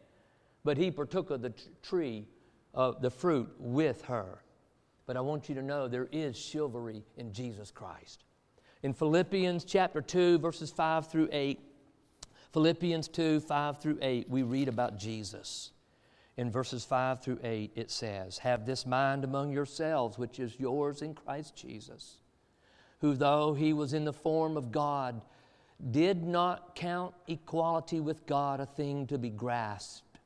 But 0.63 0.77
he 0.77 0.91
partook 0.91 1.29
of 1.29 1.41
the 1.41 1.53
tree 1.81 2.25
uh, 2.73 2.93
the 2.99 3.09
fruit 3.09 3.49
with 3.59 4.03
her. 4.03 4.43
But 5.05 5.17
I 5.17 5.21
want 5.21 5.49
you 5.49 5.55
to 5.55 5.61
know 5.61 5.87
there 5.87 6.07
is 6.11 6.37
chivalry 6.37 7.03
in 7.17 7.33
Jesus 7.33 7.71
Christ. 7.71 8.23
In 8.81 8.93
Philippians 8.93 9.65
chapter 9.65 10.01
2, 10.01 10.39
verses 10.39 10.71
5 10.71 11.07
through 11.07 11.29
8, 11.31 11.59
Philippians 12.53 13.07
2, 13.09 13.41
5 13.41 13.81
through 13.81 13.97
8, 14.01 14.29
we 14.29 14.43
read 14.43 14.67
about 14.67 14.97
Jesus. 14.97 15.72
In 16.35 16.49
verses 16.49 16.83
5 16.83 17.21
through 17.21 17.39
8, 17.43 17.71
it 17.75 17.91
says, 17.91 18.39
Have 18.39 18.65
this 18.65 18.85
mind 18.85 19.23
among 19.23 19.51
yourselves, 19.51 20.17
which 20.17 20.39
is 20.39 20.59
yours 20.59 21.01
in 21.01 21.13
Christ 21.13 21.55
Jesus, 21.55 22.17
who, 23.01 23.13
though 23.13 23.53
he 23.53 23.71
was 23.71 23.93
in 23.93 24.03
the 24.05 24.13
form 24.13 24.57
of 24.57 24.71
God, 24.71 25.21
did 25.91 26.23
not 26.23 26.75
count 26.75 27.13
equality 27.27 27.99
with 27.99 28.25
God 28.25 28.59
a 28.59 28.65
thing 28.65 29.05
to 29.07 29.17
be 29.17 29.29
grasped, 29.29 30.19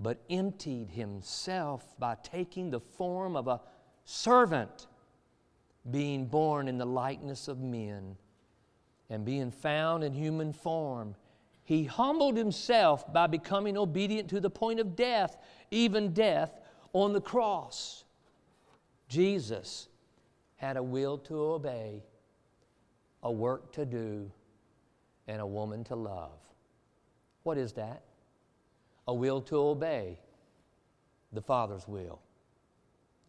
but 0.00 0.22
emptied 0.28 0.90
himself 0.90 1.98
by 1.98 2.16
taking 2.22 2.70
the 2.70 2.80
form 2.80 3.36
of 3.36 3.46
a 3.46 3.60
servant, 4.04 4.86
being 5.88 6.26
born 6.26 6.66
in 6.66 6.78
the 6.78 6.86
likeness 6.86 7.46
of 7.46 7.60
men, 7.60 8.16
and 9.10 9.24
being 9.24 9.50
found 9.50 10.02
in 10.02 10.12
human 10.12 10.52
form. 10.52 11.14
He 11.68 11.84
humbled 11.84 12.38
himself 12.38 13.12
by 13.12 13.26
becoming 13.26 13.76
obedient 13.76 14.30
to 14.30 14.40
the 14.40 14.48
point 14.48 14.80
of 14.80 14.96
death, 14.96 15.36
even 15.70 16.14
death 16.14 16.58
on 16.94 17.12
the 17.12 17.20
cross. 17.20 18.04
Jesus 19.10 19.88
had 20.56 20.78
a 20.78 20.82
will 20.82 21.18
to 21.18 21.34
obey, 21.38 22.02
a 23.22 23.30
work 23.30 23.70
to 23.72 23.84
do, 23.84 24.32
and 25.26 25.42
a 25.42 25.46
woman 25.46 25.84
to 25.84 25.94
love. 25.94 26.40
What 27.42 27.58
is 27.58 27.74
that? 27.74 28.02
A 29.06 29.12
will 29.12 29.42
to 29.42 29.56
obey 29.56 30.20
the 31.34 31.42
Father's 31.42 31.86
will, 31.86 32.22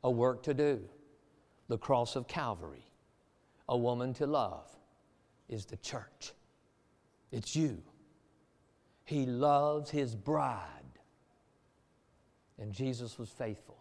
a 0.02 0.10
work 0.10 0.43
to 0.43 0.54
do, 0.54 0.80
the 1.67 1.78
cross 1.78 2.15
of 2.15 2.25
Calvary, 2.30 2.86
a 3.67 3.78
woman 3.78 4.13
to 4.13 4.25
love 4.25 4.69
is 5.49 5.65
the 5.65 5.75
church. 5.75 6.32
It's 7.34 7.54
you. 7.54 7.84
He 9.10 9.26
loves 9.26 9.89
his 9.89 10.13
bride. 10.13 10.60
And 12.60 12.72
Jesus 12.72 13.17
was 13.17 13.28
faithful. 13.30 13.80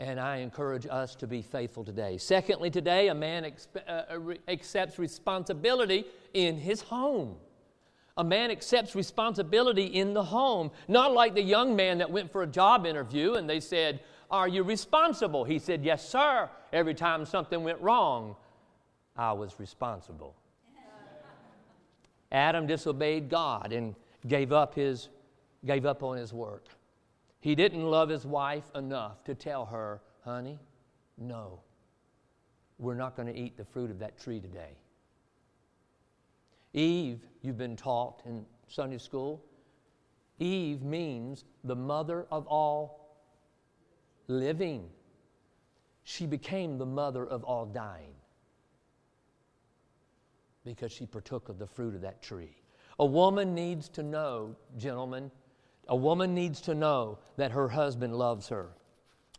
And 0.00 0.18
I 0.18 0.38
encourage 0.38 0.84
us 0.90 1.14
to 1.16 1.28
be 1.28 1.42
faithful 1.42 1.84
today. 1.84 2.18
Secondly, 2.18 2.70
today, 2.70 3.06
a 3.06 3.14
man 3.14 3.44
expe- 3.44 3.88
uh, 3.88 4.12
uh 4.12 4.34
accepts 4.48 4.98
responsibility 4.98 6.06
in 6.34 6.56
his 6.56 6.80
home. 6.80 7.36
A 8.16 8.24
man 8.24 8.50
accepts 8.50 8.96
responsibility 8.96 9.84
in 9.84 10.12
the 10.12 10.24
home, 10.24 10.72
not 10.88 11.12
like 11.12 11.36
the 11.36 11.42
young 11.42 11.76
man 11.76 11.98
that 11.98 12.10
went 12.10 12.32
for 12.32 12.42
a 12.42 12.48
job 12.48 12.86
interview 12.86 13.34
and 13.34 13.48
they 13.48 13.60
said, 13.60 14.00
Are 14.28 14.48
you 14.48 14.64
responsible? 14.64 15.44
He 15.44 15.60
said, 15.60 15.84
Yes, 15.84 16.08
sir. 16.08 16.50
Every 16.72 16.94
time 16.94 17.24
something 17.24 17.62
went 17.62 17.80
wrong, 17.80 18.34
I 19.16 19.34
was 19.34 19.60
responsible. 19.60 20.34
Adam 22.32 22.66
disobeyed 22.66 23.28
God 23.28 23.72
and 23.72 23.94
gave 24.26 24.52
up, 24.52 24.74
his, 24.74 25.08
gave 25.64 25.84
up 25.84 26.02
on 26.02 26.16
his 26.16 26.32
work. 26.32 26.66
He 27.40 27.54
didn't 27.54 27.84
love 27.84 28.08
his 28.08 28.26
wife 28.26 28.70
enough 28.74 29.24
to 29.24 29.34
tell 29.34 29.66
her, 29.66 30.00
honey, 30.24 30.58
no, 31.18 31.60
we're 32.78 32.94
not 32.94 33.16
going 33.16 33.28
to 33.28 33.38
eat 33.38 33.56
the 33.56 33.64
fruit 33.64 33.90
of 33.90 33.98
that 33.98 34.18
tree 34.18 34.40
today. 34.40 34.76
Eve, 36.72 37.20
you've 37.42 37.58
been 37.58 37.76
taught 37.76 38.22
in 38.24 38.44
Sunday 38.68 38.98
school, 38.98 39.44
Eve 40.38 40.82
means 40.82 41.44
the 41.64 41.74
mother 41.74 42.26
of 42.30 42.46
all 42.46 43.18
living. 44.28 44.88
She 46.04 46.26
became 46.26 46.78
the 46.78 46.86
mother 46.86 47.26
of 47.26 47.42
all 47.44 47.66
dying 47.66 48.14
because 50.64 50.92
she 50.92 51.06
partook 51.06 51.48
of 51.48 51.58
the 51.58 51.66
fruit 51.66 51.94
of 51.94 52.00
that 52.02 52.22
tree. 52.22 52.56
A 52.98 53.04
woman 53.04 53.54
needs 53.54 53.88
to 53.90 54.02
know, 54.02 54.54
gentlemen, 54.76 55.30
a 55.88 55.96
woman 55.96 56.34
needs 56.34 56.60
to 56.62 56.74
know 56.74 57.18
that 57.36 57.50
her 57.50 57.68
husband 57.68 58.16
loves 58.16 58.48
her. 58.48 58.68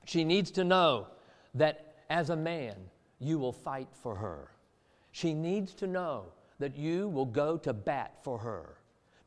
She 0.06 0.24
needs 0.24 0.52
to 0.52 0.64
know 0.64 1.08
that 1.54 1.96
as 2.10 2.30
a 2.30 2.36
man, 2.36 2.76
you 3.20 3.38
will 3.38 3.54
fight 3.54 3.88
for 3.92 4.16
her. 4.16 4.50
She 5.12 5.34
needs 5.34 5.74
to 5.76 5.88
know 5.88 6.26
that 6.60 6.76
you 6.76 7.08
will 7.10 7.26
go 7.26 7.58
to 7.58 7.74
bat 7.74 8.16
for 8.24 8.38
her. 8.40 8.78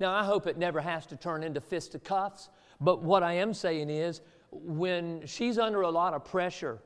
Now, 0.00 0.12
I 0.12 0.24
hope 0.24 0.46
it 0.46 0.58
never 0.58 0.80
has 0.80 1.06
to 1.06 1.16
turn 1.16 1.42
into 1.42 1.60
fisticuffs, 1.60 2.50
but 2.80 3.02
what 3.02 3.22
I 3.22 3.34
am 3.34 3.54
saying 3.54 3.90
is 3.90 4.20
when 4.50 5.24
she's 5.26 5.58
under 5.58 5.82
a 5.82 5.90
lot 5.90 6.14
of 6.14 6.24
pressure, 6.24 6.80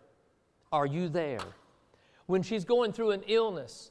are 0.71 0.87
you 0.87 1.09
there? 1.09 1.41
When 2.27 2.43
she's 2.43 2.65
going 2.65 2.93
through 2.93 3.13
an 3.13 3.23
illness, 3.27 3.91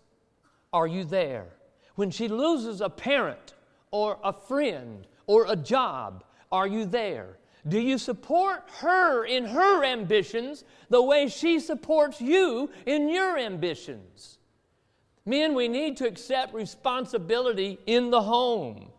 are 0.73 0.87
you 0.87 1.03
there? 1.03 1.47
When 1.95 2.11
she 2.11 2.27
loses 2.27 2.81
a 2.81 2.89
parent 2.89 3.53
or 3.91 4.19
a 4.23 4.33
friend 4.33 5.07
or 5.25 5.45
a 5.49 5.55
job, 5.55 6.23
are 6.51 6.67
you 6.67 6.85
there? 6.85 7.37
Do 7.67 7.79
you 7.79 7.97
support 7.97 8.63
her 8.79 9.25
in 9.25 9.45
her 9.45 9.83
ambitions 9.83 10.63
the 10.89 11.01
way 11.01 11.27
she 11.27 11.59
supports 11.59 12.21
you 12.21 12.69
in 12.85 13.09
your 13.09 13.37
ambitions? 13.37 14.37
Men, 15.25 15.53
we 15.53 15.67
need 15.67 15.97
to 15.97 16.07
accept 16.07 16.53
responsibility 16.53 17.79
in 17.85 18.11
the 18.11 18.21
home. 18.21 18.89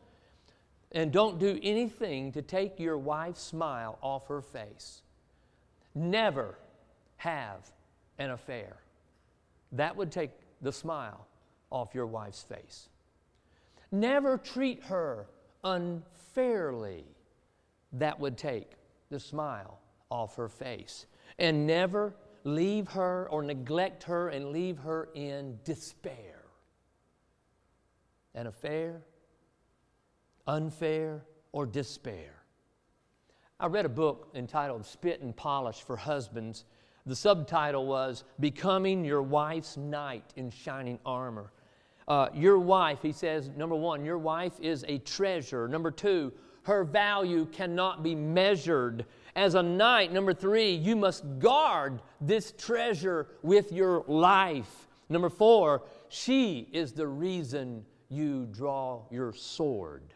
And 0.92 1.12
don't 1.12 1.38
do 1.38 1.58
anything 1.62 2.32
to 2.32 2.42
take 2.42 2.78
your 2.78 2.98
wife's 2.98 3.42
smile 3.42 3.98
off 4.02 4.26
her 4.26 4.42
face. 4.42 5.02
Never 5.94 6.58
have 7.16 7.70
an 8.18 8.30
affair. 8.30 8.76
That 9.72 9.96
would 9.96 10.10
take 10.10 10.30
the 10.60 10.72
smile 10.72 11.27
off 11.70 11.94
your 11.94 12.06
wife's 12.06 12.42
face. 12.42 12.88
Never 13.90 14.38
treat 14.38 14.84
her 14.84 15.26
unfairly. 15.64 17.04
That 17.92 18.20
would 18.20 18.36
take 18.36 18.72
the 19.10 19.20
smile 19.20 19.78
off 20.10 20.36
her 20.36 20.48
face. 20.48 21.06
And 21.38 21.66
never 21.66 22.14
leave 22.44 22.88
her 22.88 23.28
or 23.30 23.42
neglect 23.42 24.04
her 24.04 24.28
and 24.28 24.50
leave 24.50 24.78
her 24.78 25.08
in 25.14 25.58
despair. 25.64 26.44
An 28.34 28.46
affair, 28.46 29.02
unfair, 30.46 31.22
or 31.52 31.66
despair. 31.66 32.34
I 33.60 33.66
read 33.66 33.84
a 33.84 33.90
book 33.90 34.30
entitled 34.34 34.86
Spit 34.86 35.20
and 35.20 35.36
Polish 35.36 35.82
for 35.82 35.96
Husbands. 35.96 36.64
The 37.06 37.16
subtitle 37.16 37.86
was 37.86 38.24
Becoming 38.38 39.04
Your 39.04 39.22
Wife's 39.22 39.76
Knight 39.76 40.32
in 40.36 40.50
Shining 40.50 40.98
Armor. 41.04 41.50
Uh, 42.08 42.30
your 42.32 42.58
wife, 42.58 43.02
he 43.02 43.12
says, 43.12 43.50
number 43.54 43.76
one, 43.76 44.02
your 44.02 44.16
wife 44.16 44.58
is 44.60 44.84
a 44.88 44.96
treasure. 44.98 45.68
Number 45.68 45.90
two, 45.90 46.32
her 46.62 46.82
value 46.82 47.44
cannot 47.46 48.02
be 48.02 48.14
measured. 48.14 49.04
As 49.36 49.54
a 49.54 49.62
knight, 49.62 50.10
number 50.10 50.32
three, 50.32 50.72
you 50.72 50.96
must 50.96 51.22
guard 51.38 52.00
this 52.18 52.54
treasure 52.56 53.28
with 53.42 53.72
your 53.72 54.04
life. 54.08 54.88
Number 55.10 55.28
four, 55.28 55.82
she 56.08 56.68
is 56.72 56.92
the 56.92 57.06
reason 57.06 57.84
you 58.08 58.46
draw 58.50 59.02
your 59.10 59.34
sword. 59.34 60.14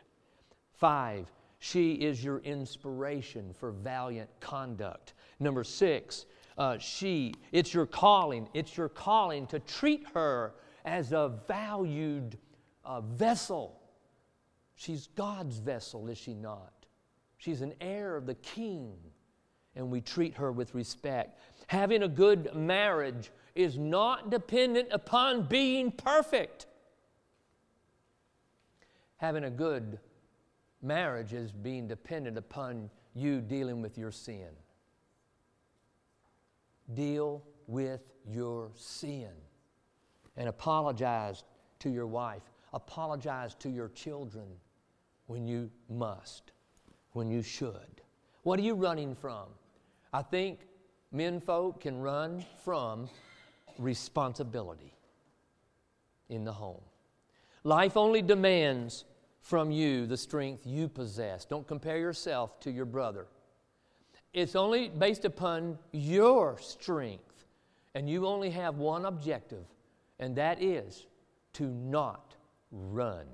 Five, 0.72 1.30
she 1.58 1.92
is 1.92 2.24
your 2.24 2.38
inspiration 2.38 3.52
for 3.52 3.70
valiant 3.70 4.30
conduct. 4.40 5.12
Number 5.40 5.62
six, 5.62 6.24
uh, 6.56 6.78
she, 6.78 7.34
it's 7.52 7.74
your 7.74 7.86
calling. 7.86 8.48
It's 8.54 8.76
your 8.76 8.88
calling 8.88 9.46
to 9.48 9.58
treat 9.60 10.06
her 10.14 10.54
as 10.84 11.12
a 11.12 11.32
valued 11.46 12.38
uh, 12.84 13.00
vessel. 13.00 13.80
She's 14.74 15.08
God's 15.14 15.58
vessel, 15.58 16.08
is 16.08 16.18
she 16.18 16.34
not? 16.34 16.72
She's 17.38 17.62
an 17.62 17.74
heir 17.80 18.16
of 18.16 18.26
the 18.26 18.34
king, 18.36 18.94
and 19.76 19.90
we 19.90 20.00
treat 20.00 20.34
her 20.34 20.52
with 20.52 20.74
respect. 20.74 21.38
Having 21.66 22.02
a 22.02 22.08
good 22.08 22.54
marriage 22.54 23.30
is 23.54 23.78
not 23.78 24.30
dependent 24.30 24.88
upon 24.90 25.46
being 25.46 25.90
perfect. 25.90 26.66
Having 29.16 29.44
a 29.44 29.50
good 29.50 29.98
marriage 30.82 31.32
is 31.32 31.52
being 31.52 31.86
dependent 31.86 32.36
upon 32.36 32.90
you 33.14 33.40
dealing 33.40 33.82
with 33.82 33.98
your 33.98 34.10
sin. 34.10 34.48
Deal 36.94 37.44
with 37.66 38.00
your 38.26 38.70
sin 38.74 39.30
and 40.36 40.48
apologize 40.48 41.44
to 41.80 41.90
your 41.90 42.06
wife. 42.06 42.42
Apologize 42.72 43.54
to 43.56 43.68
your 43.68 43.88
children 43.88 44.46
when 45.26 45.46
you 45.46 45.70
must, 45.90 46.52
when 47.12 47.30
you 47.30 47.42
should. 47.42 48.02
What 48.42 48.58
are 48.58 48.62
you 48.62 48.74
running 48.74 49.14
from? 49.14 49.46
I 50.12 50.22
think 50.22 50.60
men 51.10 51.40
folk 51.40 51.80
can 51.80 52.00
run 52.00 52.44
from 52.64 53.08
responsibility 53.78 54.94
in 56.28 56.44
the 56.44 56.52
home. 56.52 56.80
Life 57.64 57.96
only 57.96 58.22
demands 58.22 59.04
from 59.40 59.70
you 59.70 60.06
the 60.06 60.16
strength 60.16 60.66
you 60.66 60.88
possess. 60.88 61.44
Don't 61.44 61.66
compare 61.66 61.98
yourself 61.98 62.58
to 62.60 62.70
your 62.70 62.84
brother. 62.86 63.26
it's 64.32 64.56
only 64.56 64.88
based 64.88 65.24
upon 65.24 65.78
your 65.92 66.58
strength. 66.58 67.44
And 67.94 68.08
you 68.08 68.26
only 68.26 68.50
have 68.50 68.76
one 68.76 69.04
objective, 69.04 69.66
and 70.22 70.36
that 70.36 70.62
is 70.62 71.08
to 71.52 71.64
not 71.64 72.36
run. 72.70 73.26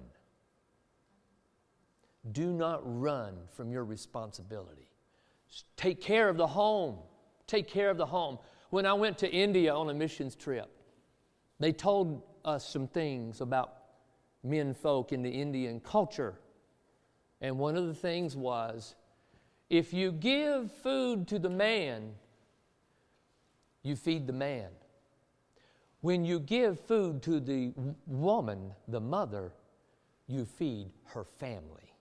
Do 2.33 2.51
not 2.51 2.81
run 2.83 3.35
from 3.53 3.71
your 3.71 3.85
responsibility. 3.85 4.91
Take 5.77 6.01
care 6.01 6.31
of 6.31 6.39
the 6.39 6.47
home. 6.47 6.97
Take 7.47 7.69
care 7.69 7.91
of 7.91 7.99
the 7.99 8.07
home. 8.07 8.39
When 8.71 8.87
I 8.87 8.95
went 8.95 9.19
to 9.19 9.31
India 9.31 9.75
on 9.75 9.91
a 9.91 9.95
missions 9.95 10.35
trip, 10.35 10.71
they 11.61 11.73
told 11.73 12.23
us 12.43 12.67
some 12.67 12.89
things 12.89 13.43
about 13.43 13.75
men 14.43 14.73
folk 14.73 15.13
in 15.13 15.21
the 15.21 15.31
Indian 15.31 15.81
culture. 15.81 16.41
And 17.43 17.59
one 17.59 17.77
of 17.77 17.87
the 17.87 17.95
things 17.95 18.35
was 18.35 18.95
if 19.69 19.93
you 19.93 20.11
give 20.11 20.73
food 20.83 21.29
to 21.29 21.39
the 21.39 21.51
man, 21.51 22.15
you 23.83 23.95
feed 23.95 24.27
the 24.27 24.33
man. 24.33 24.69
When 26.01 26.25
you 26.25 26.41
give 26.41 26.79
food 26.79 27.23
to 27.23 27.41
the 27.41 27.73
woman, 28.07 28.73
the 28.87 29.01
mother, 29.01 29.53
you 30.27 30.45
feed 30.45 30.91
her 31.07 31.25
family. 31.25 31.93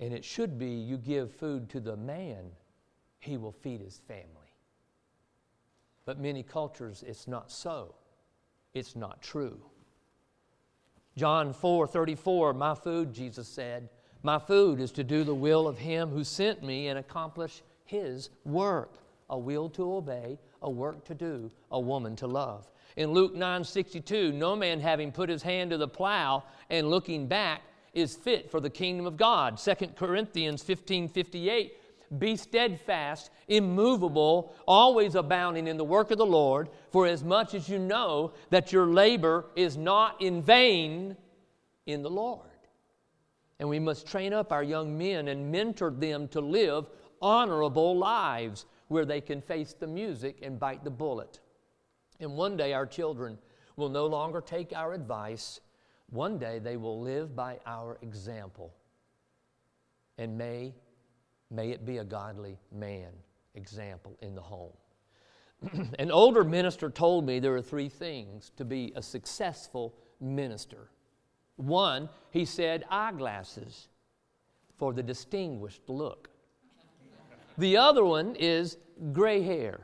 And 0.00 0.12
it 0.12 0.24
should 0.24 0.58
be 0.58 0.70
you 0.70 0.96
give 0.96 1.30
food 1.30 1.68
to 1.70 1.80
the 1.80 1.96
man, 1.96 2.50
he 3.18 3.36
will 3.36 3.52
feed 3.52 3.80
his 3.80 3.98
family. 3.98 4.26
But 6.06 6.18
many 6.18 6.42
cultures, 6.42 7.04
it's 7.06 7.28
not 7.28 7.52
so. 7.52 7.94
It's 8.72 8.96
not 8.96 9.20
true. 9.22 9.60
John 11.16 11.52
4 11.52 11.86
34, 11.86 12.54
my 12.54 12.74
food, 12.74 13.12
Jesus 13.12 13.46
said, 13.46 13.90
my 14.22 14.38
food 14.38 14.80
is 14.80 14.92
to 14.92 15.04
do 15.04 15.24
the 15.24 15.34
will 15.34 15.66
of 15.66 15.78
him 15.78 16.10
who 16.10 16.24
sent 16.24 16.62
me 16.62 16.88
and 16.88 16.98
accomplish 16.98 17.62
his 17.84 18.30
work. 18.44 18.98
A 19.30 19.38
will 19.38 19.70
to 19.70 19.94
obey, 19.94 20.38
a 20.60 20.70
work 20.70 21.04
to 21.06 21.14
do, 21.14 21.50
a 21.70 21.80
woman 21.80 22.16
to 22.16 22.26
love. 22.26 22.70
In 22.96 23.12
Luke 23.12 23.34
9 23.34 23.64
62, 23.64 24.32
no 24.32 24.56
man 24.56 24.80
having 24.80 25.12
put 25.12 25.28
his 25.28 25.42
hand 25.42 25.70
to 25.70 25.78
the 25.78 25.88
plow 25.88 26.42
and 26.68 26.90
looking 26.90 27.26
back 27.26 27.62
is 27.94 28.16
fit 28.16 28.50
for 28.50 28.60
the 28.60 28.70
kingdom 28.70 29.06
of 29.06 29.16
God. 29.16 29.58
2 29.58 29.74
Corinthians 29.96 30.62
15 30.62 31.08
58, 31.08 31.74
be 32.18 32.36
steadfast, 32.36 33.30
immovable, 33.46 34.54
always 34.66 35.14
abounding 35.14 35.68
in 35.68 35.76
the 35.76 35.84
work 35.84 36.10
of 36.10 36.18
the 36.18 36.26
Lord, 36.26 36.68
for 36.90 37.06
as 37.06 37.22
much 37.22 37.54
as 37.54 37.68
you 37.68 37.78
know 37.78 38.32
that 38.50 38.72
your 38.72 38.86
labor 38.86 39.46
is 39.54 39.76
not 39.76 40.20
in 40.20 40.42
vain 40.42 41.16
in 41.86 42.02
the 42.02 42.10
Lord. 42.10 42.46
And 43.60 43.68
we 43.68 43.78
must 43.78 44.08
train 44.08 44.32
up 44.32 44.50
our 44.52 44.64
young 44.64 44.96
men 44.98 45.28
and 45.28 45.52
mentor 45.52 45.90
them 45.90 46.26
to 46.28 46.40
live 46.40 46.86
honorable 47.22 47.96
lives 47.96 48.64
where 48.90 49.04
they 49.04 49.20
can 49.20 49.40
face 49.40 49.72
the 49.72 49.86
music 49.86 50.40
and 50.42 50.60
bite 50.60 50.84
the 50.84 50.90
bullet. 50.90 51.40
And 52.20 52.36
one 52.36 52.56
day 52.56 52.74
our 52.74 52.86
children 52.86 53.38
will 53.76 53.88
no 53.88 54.06
longer 54.06 54.40
take 54.40 54.72
our 54.72 54.92
advice. 54.92 55.60
One 56.10 56.38
day 56.38 56.58
they 56.58 56.76
will 56.76 57.00
live 57.00 57.34
by 57.34 57.58
our 57.66 57.98
example. 58.02 58.74
And 60.18 60.36
may 60.36 60.74
May 61.50 61.70
it 61.70 61.84
be 61.84 61.98
a 61.98 62.04
godly 62.04 62.58
man 62.72 63.10
example 63.54 64.16
in 64.22 64.34
the 64.34 64.40
home. 64.40 64.72
An 65.98 66.10
older 66.10 66.44
minister 66.44 66.88
told 66.88 67.26
me 67.26 67.40
there 67.40 67.56
are 67.56 67.62
three 67.62 67.88
things 67.88 68.52
to 68.56 68.64
be 68.64 68.92
a 68.94 69.02
successful 69.02 69.94
minister. 70.20 70.90
One, 71.56 72.08
he 72.30 72.44
said, 72.44 72.84
eyeglasses 72.88 73.88
for 74.78 74.92
the 74.92 75.02
distinguished 75.02 75.88
look. 75.88 76.29
The 77.60 77.76
other 77.76 78.06
one 78.06 78.36
is 78.36 78.78
gray 79.12 79.42
hair. 79.42 79.80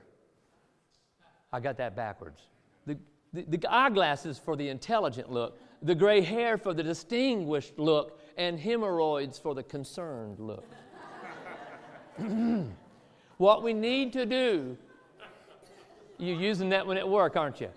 I 1.53 1.61
got 1.61 1.77
that 1.77 1.95
backwards. 1.95 2.41
The, 2.87 2.97
the, 3.35 3.43
the, 3.43 3.69
eyeglasses 3.71 4.39
for 4.39 4.57
the 4.57 4.71
intelligent 4.71 5.31
look, 5.31 5.59
the 5.83 5.95
gray 5.95 6.23
hair 6.23 6.57
for 6.57 6.73
the 6.73 6.83
distinguished 6.83 7.79
look, 7.79 8.19
and 8.39 8.59
hemorrhoids 8.59 9.39
for 9.39 9.55
the 9.55 9.63
concerned 9.63 10.39
look. 10.41 10.65
what 13.37 13.63
we 13.63 13.75
need 13.75 14.11
to 14.15 14.25
do, 14.25 14.75
you're 16.17 16.41
using 16.41 16.71
that 16.71 16.87
one 16.87 16.97
at 16.97 17.07
work, 17.07 17.37
aren't 17.37 17.61
you? 17.61 17.69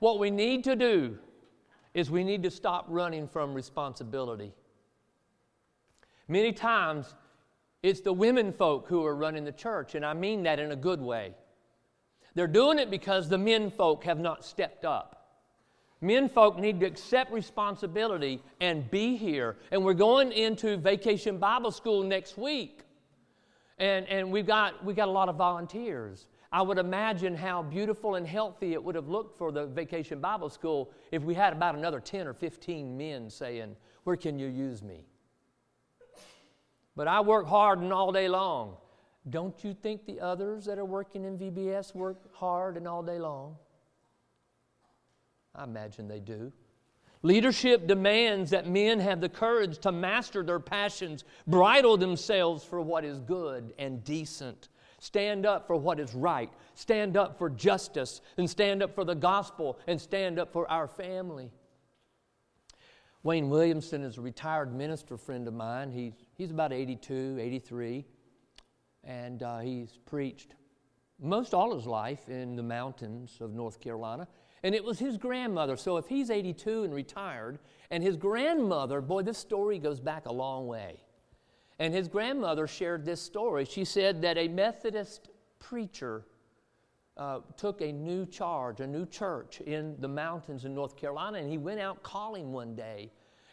What 0.00 0.18
we 0.18 0.30
need 0.30 0.64
to 0.64 0.76
do 0.76 1.16
is 1.94 2.10
we 2.10 2.24
need 2.24 2.42
to 2.42 2.50
stop 2.50 2.84
running 2.88 3.26
from 3.26 3.54
responsibility. 3.54 4.52
Many 6.28 6.52
times, 6.52 7.14
it's 7.82 8.00
the 8.00 8.12
women 8.12 8.52
folk 8.52 8.88
who 8.88 9.04
are 9.04 9.14
running 9.14 9.44
the 9.44 9.52
church, 9.52 9.94
and 9.94 10.04
I 10.04 10.14
mean 10.14 10.42
that 10.44 10.58
in 10.58 10.72
a 10.72 10.76
good 10.76 11.00
way. 11.00 11.34
They're 12.34 12.46
doing 12.46 12.78
it 12.78 12.90
because 12.90 13.28
the 13.28 13.38
men 13.38 13.70
folk 13.70 14.04
have 14.04 14.18
not 14.18 14.44
stepped 14.44 14.84
up. 14.84 15.18
Men 16.00 16.28
folk 16.28 16.58
need 16.58 16.80
to 16.80 16.86
accept 16.86 17.30
responsibility 17.32 18.42
and 18.60 18.90
be 18.90 19.16
here. 19.16 19.56
And 19.70 19.84
we're 19.84 19.94
going 19.94 20.32
into 20.32 20.76
vacation 20.76 21.38
Bible 21.38 21.70
school 21.70 22.02
next 22.02 22.36
week 22.36 22.82
and, 23.82 24.06
and 24.08 24.30
we've, 24.30 24.46
got, 24.46 24.84
we've 24.84 24.94
got 24.94 25.08
a 25.08 25.10
lot 25.10 25.28
of 25.28 25.34
volunteers. 25.34 26.28
I 26.52 26.62
would 26.62 26.78
imagine 26.78 27.34
how 27.34 27.62
beautiful 27.62 28.14
and 28.14 28.24
healthy 28.24 28.74
it 28.74 28.84
would 28.84 28.94
have 28.94 29.08
looked 29.08 29.36
for 29.36 29.50
the 29.50 29.66
Vacation 29.66 30.20
Bible 30.20 30.50
School 30.50 30.92
if 31.10 31.22
we 31.22 31.34
had 31.34 31.52
about 31.52 31.74
another 31.74 31.98
10 31.98 32.28
or 32.28 32.34
15 32.34 32.96
men 32.96 33.28
saying, 33.28 33.74
Where 34.04 34.16
can 34.16 34.38
you 34.38 34.46
use 34.46 34.82
me? 34.82 35.06
But 36.94 37.08
I 37.08 37.20
work 37.20 37.46
hard 37.46 37.80
and 37.80 37.92
all 37.92 38.12
day 38.12 38.28
long. 38.28 38.76
Don't 39.28 39.62
you 39.62 39.72
think 39.72 40.04
the 40.04 40.20
others 40.20 40.64
that 40.64 40.78
are 40.78 40.84
working 40.84 41.24
in 41.24 41.38
VBS 41.38 41.94
work 41.94 42.34
hard 42.34 42.76
and 42.76 42.88
all 42.88 43.02
day 43.02 43.18
long? 43.18 43.56
I 45.54 45.64
imagine 45.64 46.08
they 46.08 46.20
do. 46.20 46.52
Leadership 47.22 47.86
demands 47.86 48.50
that 48.50 48.66
men 48.66 48.98
have 48.98 49.20
the 49.20 49.28
courage 49.28 49.78
to 49.78 49.92
master 49.92 50.42
their 50.42 50.58
passions, 50.58 51.24
bridle 51.46 51.96
themselves 51.96 52.64
for 52.64 52.80
what 52.80 53.04
is 53.04 53.20
good 53.20 53.72
and 53.78 54.02
decent, 54.02 54.68
stand 54.98 55.46
up 55.46 55.68
for 55.68 55.76
what 55.76 56.00
is 56.00 56.14
right, 56.14 56.50
stand 56.74 57.16
up 57.16 57.38
for 57.38 57.48
justice, 57.48 58.20
and 58.38 58.50
stand 58.50 58.82
up 58.82 58.92
for 58.92 59.04
the 59.04 59.14
gospel, 59.14 59.78
and 59.86 60.00
stand 60.00 60.40
up 60.40 60.52
for 60.52 60.68
our 60.68 60.88
family. 60.88 61.52
Wayne 63.22 63.48
Williamson 63.50 64.02
is 64.02 64.18
a 64.18 64.20
retired 64.20 64.74
minister 64.74 65.16
friend 65.16 65.46
of 65.46 65.54
mine. 65.54 65.92
He's, 65.92 66.14
he's 66.42 66.50
about 66.50 66.72
82, 66.72 67.38
83, 67.40 68.04
and 69.04 69.42
uh, 69.44 69.60
he's 69.60 69.98
preached 70.06 70.56
most 71.20 71.54
all 71.54 71.72
his 71.72 71.86
life 71.86 72.28
in 72.28 72.56
the 72.56 72.62
mountains 72.64 73.38
of 73.40 73.54
North 73.54 73.80
Carolina. 73.80 74.26
And 74.64 74.74
it 74.74 74.82
was 74.82 74.98
his 74.98 75.16
grandmother. 75.16 75.76
So 75.76 75.98
if 75.98 76.08
he's 76.08 76.30
82 76.30 76.82
and 76.82 76.92
retired, 76.92 77.60
and 77.92 78.02
his 78.02 78.16
grandmother, 78.16 79.00
boy, 79.00 79.22
this 79.22 79.38
story 79.38 79.78
goes 79.78 80.00
back 80.00 80.26
a 80.26 80.32
long 80.32 80.66
way. 80.66 81.00
And 81.78 81.94
his 81.94 82.08
grandmother 82.08 82.66
shared 82.66 83.04
this 83.04 83.20
story. 83.20 83.64
She 83.64 83.84
said 83.84 84.20
that 84.22 84.36
a 84.36 84.48
Methodist 84.48 85.30
preacher 85.60 86.26
uh, 87.16 87.38
took 87.56 87.80
a 87.82 87.92
new 87.92 88.26
charge, 88.26 88.80
a 88.80 88.86
new 88.86 89.06
church 89.06 89.60
in 89.60 89.94
the 90.00 90.08
mountains 90.08 90.64
in 90.64 90.74
North 90.74 90.96
Carolina, 90.96 91.38
and 91.38 91.48
he 91.48 91.58
went 91.58 91.78
out 91.78 92.02
calling 92.02 92.50
one 92.50 92.74
day. 92.74 93.12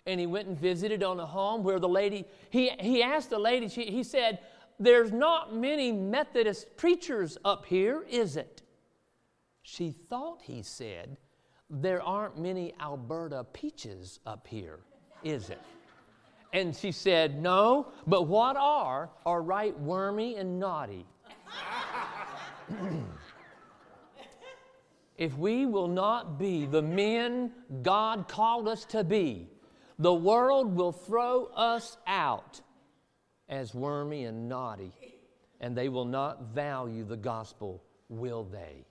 And 0.10 0.19
he 0.19 0.26
went 0.26 0.48
and 0.48 0.60
visited 0.60 1.04
on 1.04 1.19
a 1.19 1.26
home 1.26 1.63
where 1.63 1.80
the 1.80 1.88
lady, 1.88 2.26
he, 2.50 2.72
he 2.80 3.04
asked 3.04 3.30
the 3.30 3.38
lady, 3.38 3.69
she, 3.69 3.86
he 3.86 4.04
said, 4.04 4.39
There's 4.80 5.12
not 5.12 5.56
many 5.56 5.91
Methodist 5.91 6.76
preachers 6.78 7.38
up 7.45 7.67
here, 7.67 8.04
is 8.10 8.36
it? 8.36 8.63
She 9.62 9.91
thought 9.91 10.41
he 10.41 10.63
said, 10.63 11.17
There 11.69 12.02
aren't 12.02 12.39
many 12.39 12.74
Elberta 12.82 13.45
peaches 13.54 14.19
up 14.26 14.48
here, 14.48 14.80
is 15.24 15.52
it? 15.52 15.62
And 16.54 16.76
she 16.76 16.91
said, 16.91 17.39
No, 17.39 17.91
but 18.08 18.24
what 18.24 18.58
are 18.58 19.12
are 19.28 19.43
right 19.43 19.80
wormy 19.80 20.38
and 20.38 20.60
naughty. 20.60 21.06
if 25.19 25.38
we 25.38 25.67
will 25.67 25.88
not 25.88 26.39
be 26.39 26.65
the 26.65 26.82
men 26.82 27.52
God 27.84 28.28
called 28.28 28.67
us 28.67 28.86
to 28.86 29.04
be, 29.04 29.50
the 30.00 30.14
world 30.14 30.76
will 30.76 30.92
throw 30.92 31.46
us 31.56 31.98
out 32.08 32.62
as 33.48 33.76
wormy 33.76 34.26
and 34.26 34.50
naughty, 34.50 34.92
and 35.60 35.76
they 35.76 35.90
will 35.90 36.06
not 36.06 36.54
value 36.54 37.04
the 37.04 37.18
gospel, 37.18 37.84
will 38.08 38.44
they? 38.46 38.86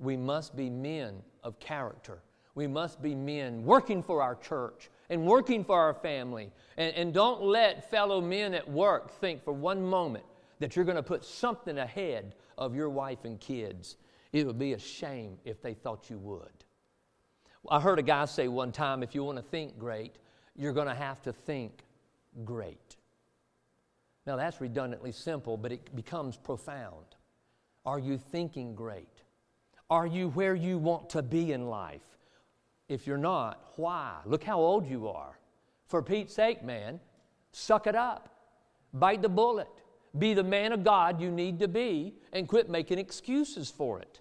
we 0.00 0.16
must 0.16 0.56
be 0.56 0.68
men 0.68 1.22
of 1.44 1.60
character. 1.60 2.22
We 2.56 2.66
must 2.66 3.00
be 3.00 3.14
men 3.14 3.62
working 3.64 4.02
for 4.02 4.22
our 4.22 4.34
church 4.34 4.90
and 5.08 5.24
working 5.24 5.62
for 5.62 5.78
our 5.78 5.94
family. 5.94 6.50
And, 6.76 6.94
and 6.96 7.14
don't 7.14 7.42
let 7.42 7.88
fellow 7.90 8.20
men 8.20 8.54
at 8.54 8.68
work 8.68 9.10
think 9.20 9.44
for 9.44 9.52
one 9.52 9.82
moment 9.82 10.24
that 10.58 10.74
you're 10.74 10.84
going 10.84 10.96
to 10.96 11.02
put 11.02 11.24
something 11.24 11.78
ahead 11.78 12.34
of 12.58 12.74
your 12.74 12.88
wife 12.88 13.24
and 13.24 13.38
kids. 13.38 13.96
It 14.32 14.46
would 14.46 14.58
be 14.58 14.72
a 14.72 14.78
shame 14.78 15.38
if 15.44 15.62
they 15.62 15.74
thought 15.74 16.10
you 16.10 16.18
would. 16.18 16.59
I 17.68 17.80
heard 17.80 17.98
a 17.98 18.02
guy 18.02 18.24
say 18.24 18.48
one 18.48 18.72
time 18.72 19.02
if 19.02 19.14
you 19.14 19.24
want 19.24 19.38
to 19.38 19.42
think 19.42 19.78
great, 19.78 20.16
you're 20.56 20.72
going 20.72 20.88
to 20.88 20.94
have 20.94 21.20
to 21.22 21.32
think 21.32 21.84
great. 22.44 22.96
Now, 24.26 24.36
that's 24.36 24.60
redundantly 24.60 25.12
simple, 25.12 25.56
but 25.56 25.72
it 25.72 25.94
becomes 25.94 26.36
profound. 26.36 27.06
Are 27.84 27.98
you 27.98 28.18
thinking 28.18 28.74
great? 28.74 29.22
Are 29.88 30.06
you 30.06 30.28
where 30.30 30.54
you 30.54 30.78
want 30.78 31.10
to 31.10 31.22
be 31.22 31.52
in 31.52 31.68
life? 31.68 32.18
If 32.88 33.06
you're 33.06 33.18
not, 33.18 33.72
why? 33.76 34.16
Look 34.24 34.44
how 34.44 34.58
old 34.58 34.86
you 34.86 35.08
are. 35.08 35.38
For 35.86 36.02
Pete's 36.02 36.34
sake, 36.34 36.62
man, 36.62 37.00
suck 37.52 37.86
it 37.86 37.94
up. 37.94 38.28
Bite 38.92 39.22
the 39.22 39.28
bullet. 39.28 39.68
Be 40.18 40.34
the 40.34 40.42
man 40.42 40.72
of 40.72 40.84
God 40.84 41.20
you 41.20 41.30
need 41.30 41.60
to 41.60 41.68
be 41.68 42.14
and 42.32 42.48
quit 42.48 42.68
making 42.68 42.98
excuses 42.98 43.70
for 43.70 44.00
it. 44.00 44.20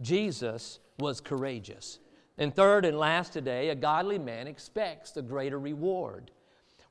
Jesus 0.00 0.78
was 0.98 1.20
courageous. 1.20 1.98
And 2.38 2.54
third 2.54 2.84
and 2.84 2.98
last 2.98 3.32
today, 3.32 3.70
a 3.70 3.74
godly 3.74 4.18
man 4.18 4.46
expects 4.46 5.10
the 5.10 5.22
greater 5.22 5.58
reward. 5.58 6.30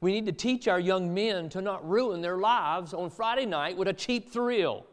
We 0.02 0.12
need 0.12 0.26
to 0.28 0.32
teach 0.32 0.68
our 0.68 0.80
young 0.80 1.14
men 1.14 1.50
to 1.50 1.62
not 1.62 1.88
ruin 1.88 2.22
their 2.22 2.38
lives 2.38 2.94
on 2.94 3.10
Friday 3.10 3.46
night 3.46 3.78
with 3.78 3.88
a 3.88 3.94
cheap 3.94 4.32
thrill. 4.32 4.86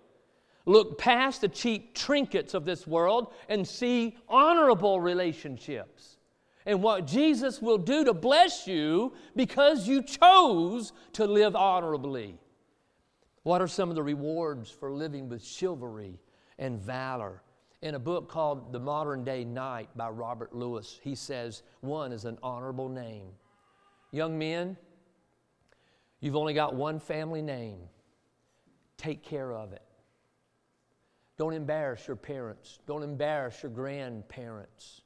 Look 0.65 0.97
past 0.97 1.43
the 1.43 1.49
cheap 1.49 1.95
trinkets 1.95 2.55
of 2.55 2.65
this 2.65 2.87
world 2.87 3.35
and 3.49 3.67
see 3.67 4.17
honorable 4.29 5.01
relationships 5.01 6.15
and 6.67 6.83
what 6.83 7.07
Jesus 7.07 7.61
will 7.61 7.79
do 7.79 8.05
to 8.05 8.15
bless 8.15 8.67
you 8.67 9.13
because 9.37 9.87
you 9.87 10.03
chose 10.03 10.93
to 11.13 11.27
live 11.27 11.55
honorably. 11.55 12.39
What 13.43 13.61
are 13.61 13.69
some 13.69 13.91
of 13.91 13.97
the 13.97 14.03
rewards 14.03 14.71
for 14.71 14.91
living 14.91 15.29
with 15.29 15.45
chivalry 15.45 16.19
and 16.59 16.81
valor? 16.81 17.43
In 17.85 17.97
a 17.97 17.99
book 17.99 18.31
called 18.31 18.73
The 18.73 18.81
Modern 18.81 19.25
Day 19.25 19.45
Knight 19.45 19.91
by 19.95 20.09
Robert 20.09 20.55
Lewis, 20.55 20.99
he 21.03 21.15
says 21.15 21.63
one 21.83 22.13
is 22.13 22.25
an 22.25 22.39
honorable 22.43 22.89
name. 22.89 23.27
Young 24.11 24.39
men, 24.39 24.79
you've 26.21 26.35
only 26.35 26.55
got 26.55 26.75
one 26.75 26.99
family 26.99 27.43
name. 27.43 27.77
Take 28.97 29.23
care 29.23 29.53
of 29.53 29.75
it. 29.75 29.83
Don't 31.37 31.53
embarrass 31.53 32.09
your 32.09 32.17
parents. 32.17 32.79
Don't 32.87 33.03
embarrass 33.03 33.63
your 33.63 33.71
grandparents. 33.71 35.03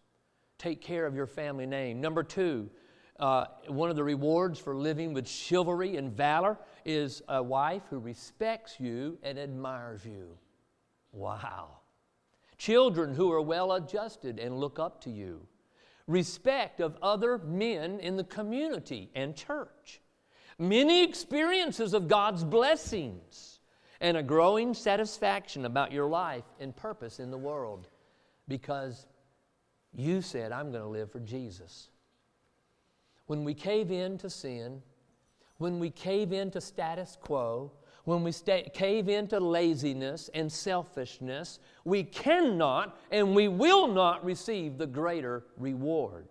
Take 0.57 0.81
care 0.81 1.05
of 1.05 1.17
your 1.17 1.27
family 1.27 1.67
name. 1.67 2.01
Number 2.01 2.23
two, 2.23 2.71
uh, 3.19 3.47
one 3.67 3.91
of 3.91 3.97
the 3.97 4.05
rewards 4.05 4.61
for 4.61 4.77
living 4.77 5.12
with 5.12 5.27
chivalry 5.27 5.97
and 5.97 6.12
valor 6.12 6.57
is 6.85 7.23
a 7.29 7.43
wife 7.43 7.83
who 7.91 7.99
respects 7.99 8.77
you 8.79 9.19
and 9.25 9.37
admires 9.37 10.05
you. 10.05 10.38
Wow. 11.11 11.78
Children 12.59 13.14
who 13.14 13.31
are 13.33 13.40
well 13.40 13.73
adjusted 13.73 14.38
and 14.38 14.59
look 14.59 14.79
up 14.79 15.01
to 15.03 15.11
you. 15.11 15.47
Respect 16.07 16.81
of 16.81 16.97
other 17.03 17.38
men 17.38 18.01
in 18.01 18.16
the 18.16 18.25
community 18.25 19.11
and 19.14 19.37
church. 19.37 20.01
Many 20.59 21.05
experiences 21.05 21.94
of 21.94 22.09
God's 22.09 22.42
blessings 22.42 23.61
and 24.01 24.16
a 24.16 24.23
growing 24.23 24.75
satisfaction 24.75 25.64
about 25.64 25.92
your 25.92 26.09
life 26.09 26.44
and 26.59 26.75
purpose 26.75 27.21
in 27.21 27.31
the 27.31 27.38
world 27.38 27.88
because 28.49 29.07
you 29.94 30.23
said, 30.23 30.51
I'm 30.53 30.71
going 30.71 30.83
to 30.83 30.88
live 30.88 31.12
for 31.12 31.21
Jesus. 31.21 31.90
When 33.27 33.44
we 33.44 33.55
cave 33.55 33.90
in 33.90 34.18
to 34.18 34.31
sin, 34.31 34.83
when 35.59 35.79
we 35.79 35.90
cave 35.90 36.33
in 36.33 36.51
to 36.53 36.61
status 36.61 37.16
quo, 37.21 37.73
when 38.09 38.23
we 38.23 38.33
stay, 38.33 38.66
cave 38.73 39.11
into 39.11 39.38
laziness 39.38 40.31
and 40.33 40.51
selfishness, 40.51 41.61
we 41.85 42.03
cannot 42.03 42.99
and 43.11 43.35
we 43.35 43.49
will 43.49 43.87
not 43.87 44.25
receive 44.25 44.79
the 44.79 44.87
greater 44.87 45.44
reward. 45.59 46.27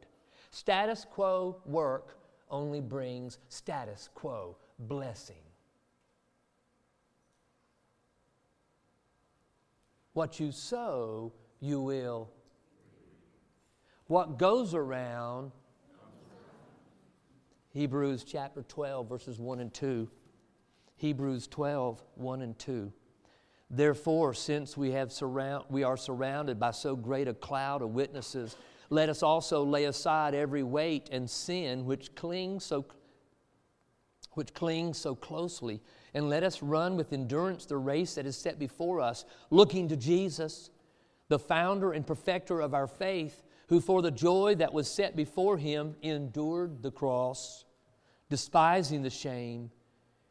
Status 0.49 1.05
quo 1.07 1.61
work 1.67 2.17
only 2.49 2.81
brings 2.81 3.37
status 3.49 4.09
quo 4.15 4.57
blessing. 4.79 5.35
What 10.13 10.39
you 10.39 10.51
sow, 10.51 11.31
you 11.59 11.79
will. 11.79 12.31
What 14.07 14.39
goes 14.39 14.73
around 14.73 15.51
Hebrews 17.71 18.23
chapter 18.23 18.63
12, 18.63 19.07
verses 19.07 19.37
1 19.37 19.59
and 19.59 19.71
2. 19.71 20.09
Hebrews 20.97 21.47
12, 21.47 22.03
1 22.15 22.41
and 22.41 22.57
2. 22.59 22.91
Therefore, 23.69 24.33
since 24.33 24.77
we, 24.77 24.91
have 24.91 25.11
surround, 25.11 25.65
we 25.69 25.83
are 25.83 25.97
surrounded 25.97 26.59
by 26.59 26.71
so 26.71 26.95
great 26.95 27.27
a 27.27 27.33
cloud 27.33 27.81
of 27.81 27.89
witnesses, 27.89 28.55
let 28.89 29.09
us 29.09 29.21
also 29.21 29.63
lay 29.63 29.85
aside 29.85 30.33
every 30.33 30.63
weight 30.63 31.09
and 31.11 31.29
sin 31.29 31.85
which 31.85 32.15
clings 32.15 32.63
so, 32.65 32.85
which 34.33 34.53
clings 34.53 34.97
so 34.97 35.13
closely, 35.13 35.81
and 36.13 36.29
let 36.29 36.43
us 36.43 36.63
run 36.63 36.95
with 36.95 37.11
endurance 37.11 37.65
the 37.65 37.77
race 37.77 38.15
that 38.15 38.25
is 38.25 38.37
set 38.37 38.57
before 38.57 39.01
us, 39.01 39.25
looking 39.49 39.89
to 39.89 39.97
Jesus, 39.97 40.69
the 41.27 41.39
founder 41.39 41.91
and 41.91 42.07
perfecter 42.07 42.61
of 42.61 42.73
our 42.73 42.87
faith, 42.87 43.43
who 43.67 43.81
for 43.81 44.01
the 44.01 44.11
joy 44.11 44.55
that 44.55 44.73
was 44.73 44.89
set 44.89 45.15
before 45.15 45.57
him 45.57 45.95
endured 46.01 46.81
the 46.81 46.91
cross 46.91 47.65
despising 48.29 49.01
the 49.01 49.09
shame, 49.09 49.71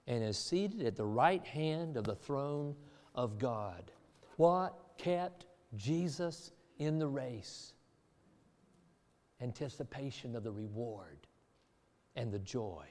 and 0.07 0.23
is 0.23 0.39
seated 0.39 0.83
at 0.87 0.97
the 0.97 1.05
right 1.05 1.45
hand 1.45 1.97
of 1.97 2.05
the 2.05 2.15
throne 2.15 2.75
of 3.15 3.39
God. 3.39 3.91
What 4.37 4.79
kept 4.99 5.47
Jesus 5.77 6.53
in 6.79 6.99
the 6.99 7.09
race? 7.09 7.73
Anticipation 9.41 10.37
of 10.37 10.45
the 10.45 10.53
reward 10.53 11.27
and 12.15 12.33
the 12.33 12.39
joy. 12.39 12.85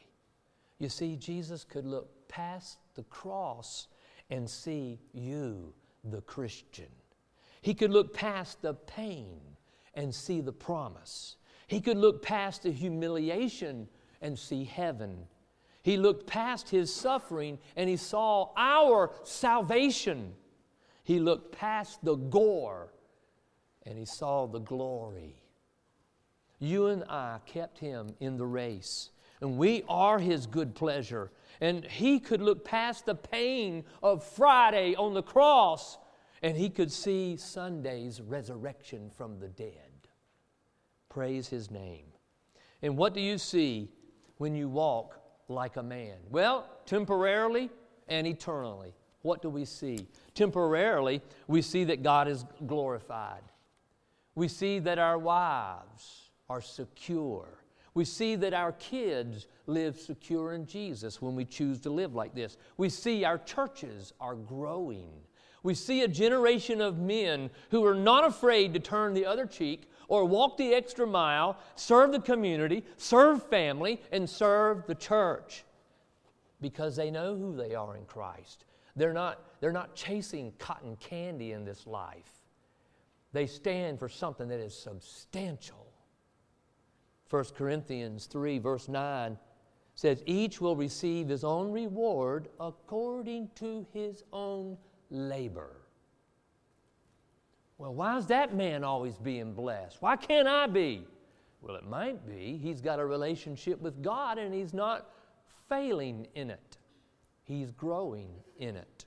You 0.77 0.89
see, 0.89 1.15
Jesus 1.15 1.63
could 1.63 1.85
look 1.85 2.27
past 2.27 2.79
the 2.95 3.03
cross 3.03 3.87
and 4.29 4.49
see 4.49 4.99
you, 5.13 5.73
the 6.03 6.21
Christian. 6.21 6.89
He 7.61 7.73
could 7.73 7.91
look 7.91 8.13
past 8.13 8.61
the 8.61 8.73
pain 8.73 9.39
and 9.93 10.13
see 10.13 10.41
the 10.41 10.51
promise. 10.51 11.37
He 11.67 11.79
could 11.79 11.97
look 11.97 12.21
past 12.21 12.63
the 12.63 12.71
humiliation 12.71 13.87
and 14.21 14.37
see 14.37 14.65
heaven. 14.65 15.25
He 15.85 15.97
looked 15.97 16.25
past 16.25 16.71
his 16.71 16.91
suffering 16.91 17.59
and 17.75 17.87
he 17.87 17.95
saw 17.95 18.49
our 18.57 19.11
salvation. 19.23 20.33
He 21.03 21.19
looked 21.19 21.55
past 21.55 22.03
the 22.03 22.15
gore 22.15 22.91
and 23.85 23.95
he 23.95 24.05
saw 24.05 24.47
the 24.47 24.61
glory. 24.61 25.43
You 26.57 26.87
and 26.87 27.03
I 27.03 27.37
kept 27.45 27.77
him 27.77 28.15
in 28.19 28.37
the 28.37 28.47
race, 28.47 29.11
and 29.41 29.59
we 29.59 29.83
are 29.87 30.17
his 30.17 30.47
good 30.47 30.73
pleasure. 30.73 31.29
And 31.61 31.85
he 31.85 32.19
could 32.19 32.41
look 32.41 32.65
past 32.65 33.05
the 33.05 33.13
pain 33.13 33.83
of 34.01 34.23
Friday 34.23 34.95
on 34.95 35.13
the 35.13 35.21
cross, 35.21 35.99
and 36.41 36.57
he 36.57 36.71
could 36.71 36.91
see 36.91 37.37
Sunday's 37.37 38.21
resurrection 38.21 39.11
from 39.15 39.37
the 39.37 39.49
dead. 39.49 40.07
Praise 41.09 41.47
his 41.47 41.69
name. 41.69 42.07
And 42.81 42.97
what 42.97 43.13
do 43.13 43.21
you 43.21 43.37
see 43.37 43.91
when 44.37 44.55
you 44.55 44.67
walk 44.67 45.21
like 45.47 45.77
a 45.77 45.83
man? 45.83 46.17
Well, 46.29 46.67
temporarily 46.85 47.69
and 48.07 48.25
eternally. 48.27 48.93
What 49.21 49.41
do 49.41 49.49
we 49.49 49.65
see? 49.65 50.07
Temporarily, 50.33 51.21
we 51.47 51.61
see 51.61 51.83
that 51.85 52.03
God 52.03 52.27
is 52.27 52.45
glorified. 52.67 53.41
We 54.35 54.47
see 54.47 54.79
that 54.79 54.99
our 54.99 55.17
wives 55.17 56.29
are 56.49 56.61
secure. 56.61 57.47
We 57.95 58.05
see 58.05 58.35
that 58.35 58.53
our 58.53 58.73
kids 58.73 59.47
live 59.65 59.97
secure 59.97 60.53
in 60.53 60.65
Jesus 60.65 61.21
when 61.21 61.33
we 61.33 61.45
choose 61.45 61.79
to 61.81 61.89
live 61.89 62.13
like 62.13 62.35
this. 62.35 62.57
We 62.77 62.89
see 62.89 63.23
our 63.23 63.37
churches 63.37 64.13
are 64.19 64.35
growing. 64.35 65.09
We 65.63 65.73
see 65.73 66.03
a 66.03 66.07
generation 66.07 66.81
of 66.81 66.99
men 66.99 67.49
who 67.71 67.83
are 67.85 67.95
not 67.95 68.27
afraid 68.27 68.73
to 68.73 68.79
turn 68.79 69.13
the 69.13 69.25
other 69.25 69.47
cheek 69.47 69.89
or 70.07 70.25
walk 70.25 70.57
the 70.57 70.73
extra 70.73 71.05
mile, 71.05 71.57
serve 71.75 72.11
the 72.11 72.19
community, 72.19 72.83
serve 72.97 73.43
family, 73.49 74.01
and 74.11 74.29
serve 74.29 74.85
the 74.87 74.95
church 74.95 75.63
because 76.61 76.95
they 76.95 77.11
know 77.11 77.35
who 77.35 77.55
they 77.55 77.75
are 77.75 77.95
in 77.95 78.05
Christ. 78.05 78.65
They're 78.95 79.13
not, 79.13 79.41
they're 79.59 79.71
not 79.71 79.95
chasing 79.95 80.53
cotton 80.57 80.95
candy 80.97 81.51
in 81.51 81.65
this 81.65 81.85
life. 81.85 82.31
They 83.33 83.47
stand 83.47 83.99
for 83.99 84.07
something 84.07 84.47
that 84.47 84.59
is 84.59 84.77
substantial. 84.77 85.87
1 87.29 87.43
Corinthians 87.57 88.27
3, 88.27 88.59
verse 88.59 88.87
9 88.87 89.37
says, 89.95 90.23
Each 90.25 90.61
will 90.61 90.75
receive 90.75 91.27
his 91.27 91.43
own 91.43 91.71
reward 91.71 92.47
according 92.59 93.49
to 93.55 93.85
his 93.93 94.23
own 94.31 94.77
labor. 95.09 95.84
Well, 97.77 97.93
why 97.93 98.17
is 98.17 98.27
that 98.27 98.55
man 98.55 98.83
always 98.83 99.17
being 99.17 99.53
blessed? 99.53 100.01
Why 100.01 100.15
can't 100.15 100.47
I 100.47 100.67
be? 100.67 101.05
Well, 101.61 101.75
it 101.75 101.85
might 101.85 102.25
be 102.25 102.59
he's 102.61 102.79
got 102.79 102.99
a 102.99 103.05
relationship 103.05 103.81
with 103.81 104.01
God 104.01 104.37
and 104.37 104.53
he's 104.53 104.73
not 104.73 105.09
failing 105.67 106.27
in 106.35 106.49
it. 106.49 106.77
He's 107.43 107.71
growing 107.71 108.29
in 108.57 108.75
it. 108.75 109.05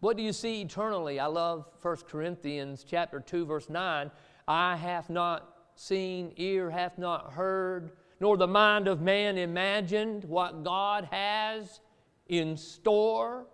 What 0.00 0.16
do 0.16 0.22
you 0.22 0.32
see 0.32 0.60
eternally? 0.60 1.18
Eye 1.18 1.26
love 1.26 1.66
1 1.80 1.96
Corinthians 2.08 2.84
chapter 2.86 3.20
2 3.20 3.46
verse 3.46 3.70
9. 3.70 4.10
I 4.46 4.76
hath 4.76 5.08
not 5.08 5.54
seen, 5.76 6.32
ear 6.36 6.70
hath 6.70 6.98
not 6.98 7.32
heard, 7.32 7.92
nor 8.20 8.36
the 8.36 8.46
mind 8.46 8.86
of 8.86 9.00
man 9.00 9.38
imagined 9.38 10.24
what 10.24 10.62
God 10.62 11.08
has 11.10 11.80
in 12.26 12.56
store 12.56 13.46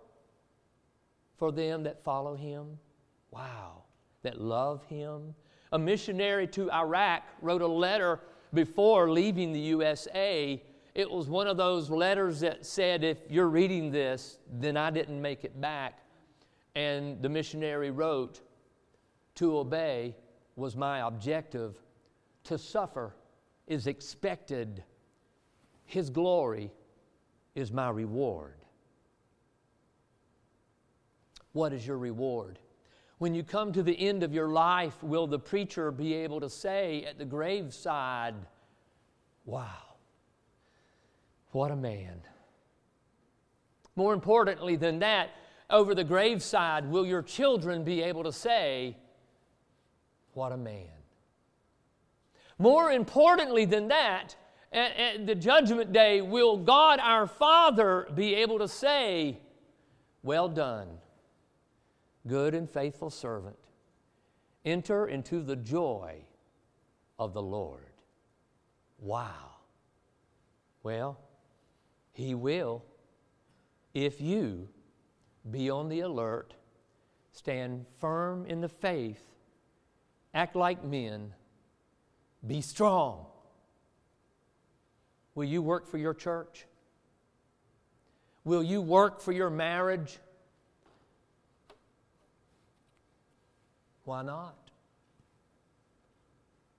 for 1.37 1.51
them 1.51 1.83
that 1.83 2.03
follow 2.03 2.35
him. 2.35 2.77
Wow, 3.31 3.83
that 4.23 4.39
love 4.39 4.83
him. 4.85 5.33
A 5.71 5.79
missionary 5.79 6.47
to 6.47 6.71
Iraq 6.71 7.23
wrote 7.41 7.61
a 7.61 7.67
letter 7.67 8.19
before 8.53 9.09
leaving 9.09 9.53
the 9.53 9.59
USA. 9.59 10.61
It 10.93 11.09
was 11.09 11.27
one 11.27 11.47
of 11.47 11.57
those 11.57 11.89
letters 11.89 12.41
that 12.41 12.65
said, 12.65 13.03
If 13.03 13.19
you're 13.29 13.49
reading 13.49 13.91
this, 13.91 14.37
then 14.51 14.75
I 14.77 14.89
didn't 14.89 15.21
make 15.21 15.43
it 15.43 15.59
back. 15.59 15.99
And 16.75 17.21
the 17.21 17.29
missionary 17.29 17.91
wrote, 17.91 18.41
To 19.35 19.57
obey 19.57 20.15
was 20.55 20.75
my 20.75 20.99
objective, 20.99 21.77
to 22.43 22.57
suffer 22.57 23.15
is 23.67 23.87
expected, 23.87 24.83
His 25.85 26.09
glory 26.09 26.71
is 27.55 27.71
my 27.71 27.89
reward. 27.89 28.55
What 31.53 31.73
is 31.73 31.85
your 31.85 31.97
reward? 31.97 32.59
When 33.21 33.35
you 33.35 33.43
come 33.43 33.71
to 33.73 33.83
the 33.83 33.93
end 34.07 34.23
of 34.23 34.33
your 34.33 34.47
life, 34.47 34.95
will 35.03 35.27
the 35.27 35.37
preacher 35.37 35.91
be 35.91 36.15
able 36.15 36.39
to 36.39 36.49
say 36.49 37.05
at 37.07 37.19
the 37.19 37.23
graveside, 37.23 38.33
Wow, 39.45 39.93
what 41.51 41.69
a 41.69 41.75
man? 41.75 42.19
More 43.95 44.15
importantly 44.15 44.75
than 44.75 44.97
that, 45.01 45.29
over 45.69 45.93
the 45.93 46.03
graveside, 46.03 46.89
will 46.89 47.05
your 47.05 47.21
children 47.21 47.83
be 47.83 48.01
able 48.01 48.23
to 48.23 48.31
say, 48.31 48.97
What 50.33 50.51
a 50.51 50.57
man? 50.57 50.89
More 52.57 52.91
importantly 52.91 53.65
than 53.65 53.89
that, 53.89 54.35
at, 54.73 54.97
at, 54.97 55.27
the 55.27 55.35
judgment 55.35 55.93
day, 55.93 56.21
will 56.21 56.57
God 56.57 56.99
our 56.99 57.27
Father 57.27 58.07
be 58.15 58.33
able 58.33 58.57
to 58.57 58.67
say, 58.67 59.37
Well 60.23 60.49
done, 60.49 60.87
good 62.27 62.53
and 62.53 62.69
faithful 62.69 63.09
servant? 63.09 63.57
Enter 64.63 65.07
into 65.07 65.41
the 65.41 65.55
joy 65.55 66.21
of 67.17 67.33
the 67.33 67.41
Lord. 67.41 67.93
Wow. 68.99 69.55
Well, 70.83 71.19
He 72.13 72.35
will 72.35 72.83
if 73.93 74.21
you 74.21 74.69
be 75.49 75.69
on 75.69 75.89
the 75.89 76.01
alert, 76.01 76.53
stand 77.31 77.85
firm 77.99 78.45
in 78.45 78.61
the 78.61 78.69
faith, 78.69 79.23
act 80.33 80.55
like 80.55 80.83
men, 80.83 81.33
be 82.45 82.61
strong. 82.61 83.25
Will 85.35 85.45
you 85.45 85.61
work 85.61 85.87
for 85.87 85.97
your 85.97 86.13
church? 86.13 86.65
Will 88.43 88.63
you 88.63 88.81
work 88.81 89.21
for 89.21 89.31
your 89.31 89.49
marriage? 89.49 90.19
Why 94.11 94.23
not? 94.23 94.57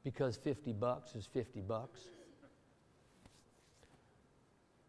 Because 0.05 0.37
50 0.37 0.75
bucks 0.75 1.15
is 1.15 1.25
50 1.25 1.63
bucks. 1.63 2.03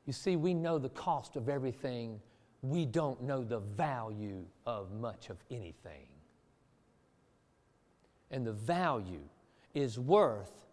You 0.05 0.11
see, 0.11 0.35
we 0.35 0.53
know 0.53 0.77
the 0.77 0.89
cost 0.89 1.37
of 1.37 1.47
everything 1.47 2.19
we 2.61 2.85
don't 2.85 3.23
know 3.23 3.45
the 3.45 3.59
value 3.59 4.43
of 4.65 4.91
much 4.91 5.29
of 5.29 5.37
anything. 5.49 6.05
And 8.29 8.45
the 8.45 8.51
value 8.51 9.23
is 9.73 9.97
worth 9.97 10.65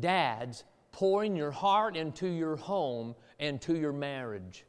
dads 0.00 0.64
pouring 0.90 1.36
your 1.36 1.50
heart 1.50 1.98
into 1.98 2.28
your 2.28 2.56
home 2.56 3.14
and 3.38 3.60
to 3.60 3.76
your 3.76 3.92
marriage. 3.92 4.64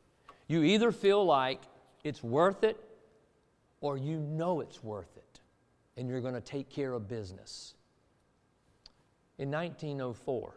You 0.49 0.64
either 0.64 0.91
feel 0.91 1.24
like 1.24 1.62
it's 2.04 2.22
worth 2.22 2.66
it 2.66 2.78
or 3.80 3.95
you 3.95 4.20
know 4.20 4.60
it's 4.60 4.84
worth 4.84 5.16
it 5.16 5.30
and 5.98 6.08
you're 6.08 6.22
going 6.22 6.34
to 6.34 6.42
take 6.42 6.70
care 6.70 6.94
of 6.94 7.08
business. 7.08 7.76
In 9.38 9.52
1904, 9.52 10.56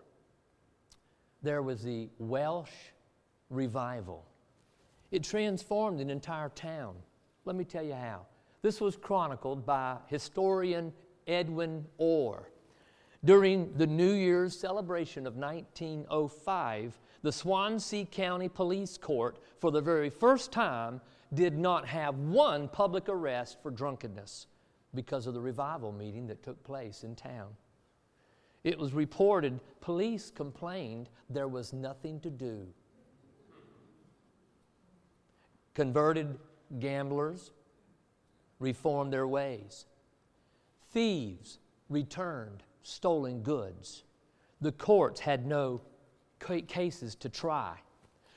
there 1.43 1.63
was 1.63 1.83
the 1.83 2.09
Welsh 2.19 2.71
revival. 3.51 4.25
It 5.11 5.23
transformed 5.23 6.01
an 6.01 6.11
entire 6.11 6.49
town. 6.51 6.95
Let 7.45 7.57
me 7.57 7.65
tell 7.65 7.85
you 7.85 7.95
how. 7.95 8.27
This 8.63 8.81
was 8.81 8.97
chronicled 8.97 9.67
by 9.67 9.99
historian 10.07 10.93
Edwin 11.27 11.85
Orr. 11.99 12.51
During 13.25 13.73
the 13.75 13.87
New 13.87 14.13
Year's 14.13 14.59
celebration 14.59 15.27
of 15.27 15.37
1905, 15.37 17.01
the 17.23 17.33
Swansea 17.33 18.05
County 18.05 18.49
Police 18.49 18.99
Court, 18.99 19.39
for 19.59 19.71
the 19.71 19.81
very 19.81 20.11
first 20.11 20.53
time, 20.53 21.01
did 21.33 21.57
not 21.57 21.87
have 21.87 22.17
one 22.19 22.69
public 22.69 23.09
arrest 23.09 23.59
for 23.63 23.71
drunkenness 23.71 24.47
because 24.95 25.27
of 25.27 25.35
the 25.35 25.41
revival 25.41 25.93
meeting 25.93 26.27
that 26.29 26.43
took 26.43 26.63
place 26.65 27.05
in 27.05 27.15
town. 27.15 27.49
It 28.63 28.79
was 28.79 28.93
reported 28.93 29.61
police 29.81 30.31
complained 30.31 31.09
there 31.29 31.49
was 31.49 31.73
nothing 31.73 32.21
to 32.21 32.31
do 32.31 32.67
Converted 35.75 36.39
gamblers 36.79 37.51
reformed 38.61 39.13
their 39.13 39.27
ways. 39.27 39.87
Thieves 40.93 41.59
returned 41.89 42.63
stolen 42.85 43.43
goods. 43.43 44.05
The 44.61 44.73
courts 44.73 45.21
had 45.21 45.47
no 45.47 45.81
cases 46.69 47.17
to 47.17 47.29
try. 47.29 47.77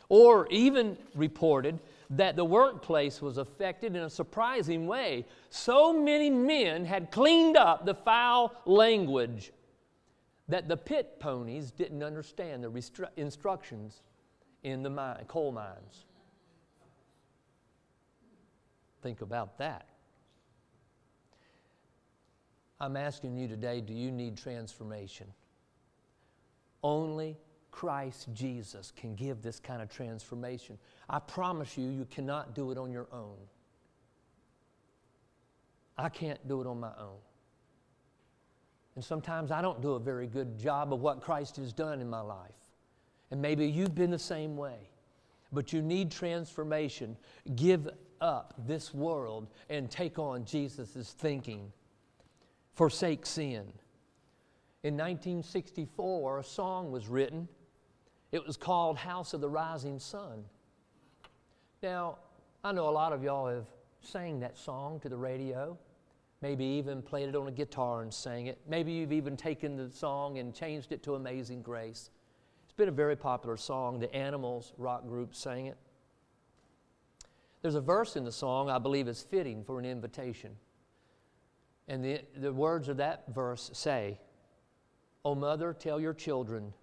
Orr 0.09 0.47
even 0.49 0.97
reported 1.13 1.79
that 2.09 2.35
the 2.35 2.45
workplace 2.45 3.21
was 3.21 3.37
affected 3.37 3.95
in 3.95 4.03
a 4.03 4.09
surprising 4.09 4.87
way. 4.87 5.25
So 5.49 5.91
many 5.91 6.29
men 6.29 6.85
had 6.85 7.11
cleaned 7.11 7.57
up 7.57 7.85
the 7.85 7.95
foul 7.95 8.53
language 8.65 9.51
that 10.47 10.67
the 10.67 10.77
pit 10.77 11.19
ponies 11.19 11.71
didn't 11.71 12.03
understand 12.03 12.63
the 12.63 12.71
restru- 12.71 13.09
instructions 13.17 14.01
in 14.63 14.83
the 14.83 14.89
mine, 14.89 15.25
coal 15.27 15.51
mines. 15.51 16.05
Think 19.01 19.21
about 19.21 19.57
that. 19.57 19.87
I'm 22.79 22.95
asking 22.95 23.37
you 23.37 23.47
today 23.47 23.81
do 23.81 23.93
you 23.93 24.11
need 24.11 24.37
transformation? 24.37 25.27
Only 26.83 27.37
Christ 27.71 28.27
Jesus 28.33 28.91
can 28.95 29.15
give 29.15 29.41
this 29.41 29.59
kind 29.59 29.81
of 29.81 29.89
transformation. 29.89 30.77
I 31.09 31.19
promise 31.19 31.77
you, 31.77 31.89
you 31.89 32.05
cannot 32.09 32.55
do 32.55 32.71
it 32.71 32.77
on 32.77 32.91
your 32.91 33.07
own. 33.11 33.37
I 35.97 36.09
can't 36.09 36.45
do 36.47 36.61
it 36.61 36.67
on 36.67 36.79
my 36.79 36.91
own. 36.99 37.17
And 38.95 39.03
sometimes 39.03 39.51
I 39.51 39.61
don't 39.61 39.81
do 39.81 39.93
a 39.93 39.99
very 39.99 40.27
good 40.27 40.57
job 40.59 40.91
of 40.91 41.01
what 41.01 41.21
Christ 41.21 41.57
has 41.57 41.71
done 41.71 42.01
in 42.01 42.09
my 42.09 42.21
life. 42.21 42.51
And 43.29 43.41
maybe 43.41 43.67
you've 43.67 43.95
been 43.95 44.11
the 44.11 44.19
same 44.19 44.57
way. 44.57 44.89
But 45.51 45.71
you 45.71 45.81
need 45.81 46.11
transformation. 46.11 47.15
Give 47.55 47.89
up 48.21 48.53
this 48.65 48.93
world 48.93 49.47
and 49.69 49.89
take 49.89 50.17
on 50.17 50.45
Jesus' 50.45 51.15
thinking. 51.17 51.71
Forsake 52.73 53.25
sin. 53.25 53.71
In 54.83 54.95
1964, 54.95 56.39
a 56.39 56.43
song 56.43 56.91
was 56.91 57.07
written. 57.07 57.47
It 58.31 58.45
was 58.45 58.57
called 58.57 58.97
House 58.97 59.33
of 59.33 59.41
the 59.41 59.49
Rising 59.49 59.99
Sun. 59.99 60.43
Now, 61.81 62.17
I 62.63 62.71
know 62.71 62.89
a 62.89 62.91
lot 62.91 63.13
of 63.13 63.23
y'all 63.23 63.47
have 63.47 63.67
sang 64.01 64.39
that 64.41 64.57
song 64.57 64.99
to 65.01 65.09
the 65.09 65.17
radio, 65.17 65.77
maybe 66.41 66.65
even 66.65 67.01
played 67.01 67.29
it 67.29 67.35
on 67.35 67.47
a 67.47 67.51
guitar 67.51 68.01
and 68.01 68.13
sang 68.13 68.47
it. 68.47 68.59
Maybe 68.67 68.91
you've 68.91 69.13
even 69.13 69.37
taken 69.37 69.77
the 69.77 69.89
song 69.89 70.39
and 70.39 70.53
changed 70.53 70.91
it 70.91 71.03
to 71.03 71.15
Amazing 71.15 71.61
Grace. 71.61 72.09
It's 72.65 72.73
been 72.73 72.89
a 72.89 72.91
very 72.91 73.15
popular 73.15 73.57
song. 73.57 73.99
The 73.99 74.13
Animals 74.13 74.73
rock 74.77 75.07
group 75.07 75.33
sang 75.33 75.67
it. 75.67 75.77
There's 77.61 77.75
a 77.75 77.81
verse 77.81 78.15
in 78.15 78.23
the 78.23 78.31
song 78.31 78.69
I 78.69 78.77
believe 78.77 79.07
is 79.07 79.21
fitting 79.21 79.63
for 79.63 79.79
an 79.79 79.85
invitation. 79.85 80.51
And 81.87 82.03
the, 82.03 82.21
the 82.35 82.51
words 82.51 82.89
of 82.89 82.97
that 82.97 83.23
verse 83.33 83.69
say, 83.73 84.19
O 85.23 85.33
mother, 85.33 85.73
tell 85.73 85.99
your 85.99 86.13
children 86.13 86.73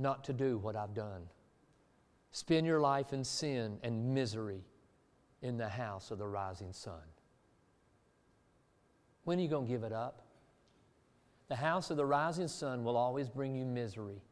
not 0.00 0.24
to 0.24 0.32
do 0.32 0.58
what 0.58 0.76
I've 0.76 0.94
done. 0.94 1.22
Spend 2.32 2.66
your 2.66 2.80
life 2.80 3.12
in 3.12 3.24
sin 3.24 3.78
and 3.82 4.14
misery 4.14 4.64
in 5.42 5.56
the 5.56 5.68
house 5.68 6.10
of 6.10 6.18
the 6.18 6.26
rising 6.26 6.72
sun. 6.72 7.02
When 9.24 9.38
are 9.38 9.42
you 9.42 9.48
going 9.48 9.66
to 9.66 9.72
give 9.72 9.82
it 9.82 9.92
up? 9.92 10.22
The 11.48 11.56
house 11.56 11.90
of 11.90 11.96
the 11.96 12.06
rising 12.06 12.48
sun 12.48 12.84
will 12.84 12.96
always 12.96 13.28
bring 13.28 13.54
you 13.54 13.64
misery. 13.64 14.22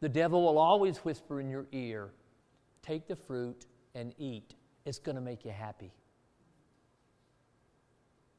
The 0.00 0.08
devil 0.08 0.42
will 0.42 0.58
always 0.58 0.98
whisper 0.98 1.40
in 1.40 1.48
your 1.48 1.66
ear, 1.72 2.10
Take 2.82 3.08
the 3.08 3.16
fruit 3.16 3.64
and 3.94 4.12
eat 4.18 4.54
it's 4.84 4.98
going 4.98 5.16
to 5.16 5.22
make 5.22 5.44
you 5.44 5.50
happy. 5.50 5.92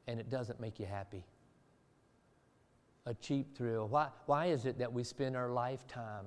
And 0.07 0.19
it 0.19 0.29
doesn't 0.29 0.59
make 0.59 0.79
you 0.79 0.85
happy. 0.85 1.23
A 3.07 3.13
cheap 3.15 3.55
thrill. 3.55 3.87
Why, 3.87 4.09
why 4.25 4.47
is 4.47 4.65
it 4.65 4.77
that 4.79 4.91
we 4.91 5.03
spend 5.03 5.35
our 5.35 5.49
lifetime 5.49 6.25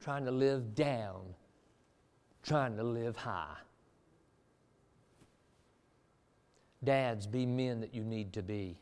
trying 0.00 0.24
to 0.24 0.30
live 0.30 0.74
down, 0.74 1.22
trying 2.42 2.76
to 2.76 2.84
live 2.84 3.16
high. 3.16 3.56
Dads, 6.84 7.26
be 7.26 7.46
men 7.46 7.80
that 7.80 7.94
you 7.94 8.04
need 8.04 8.32
to 8.34 8.42
be. 8.42 8.76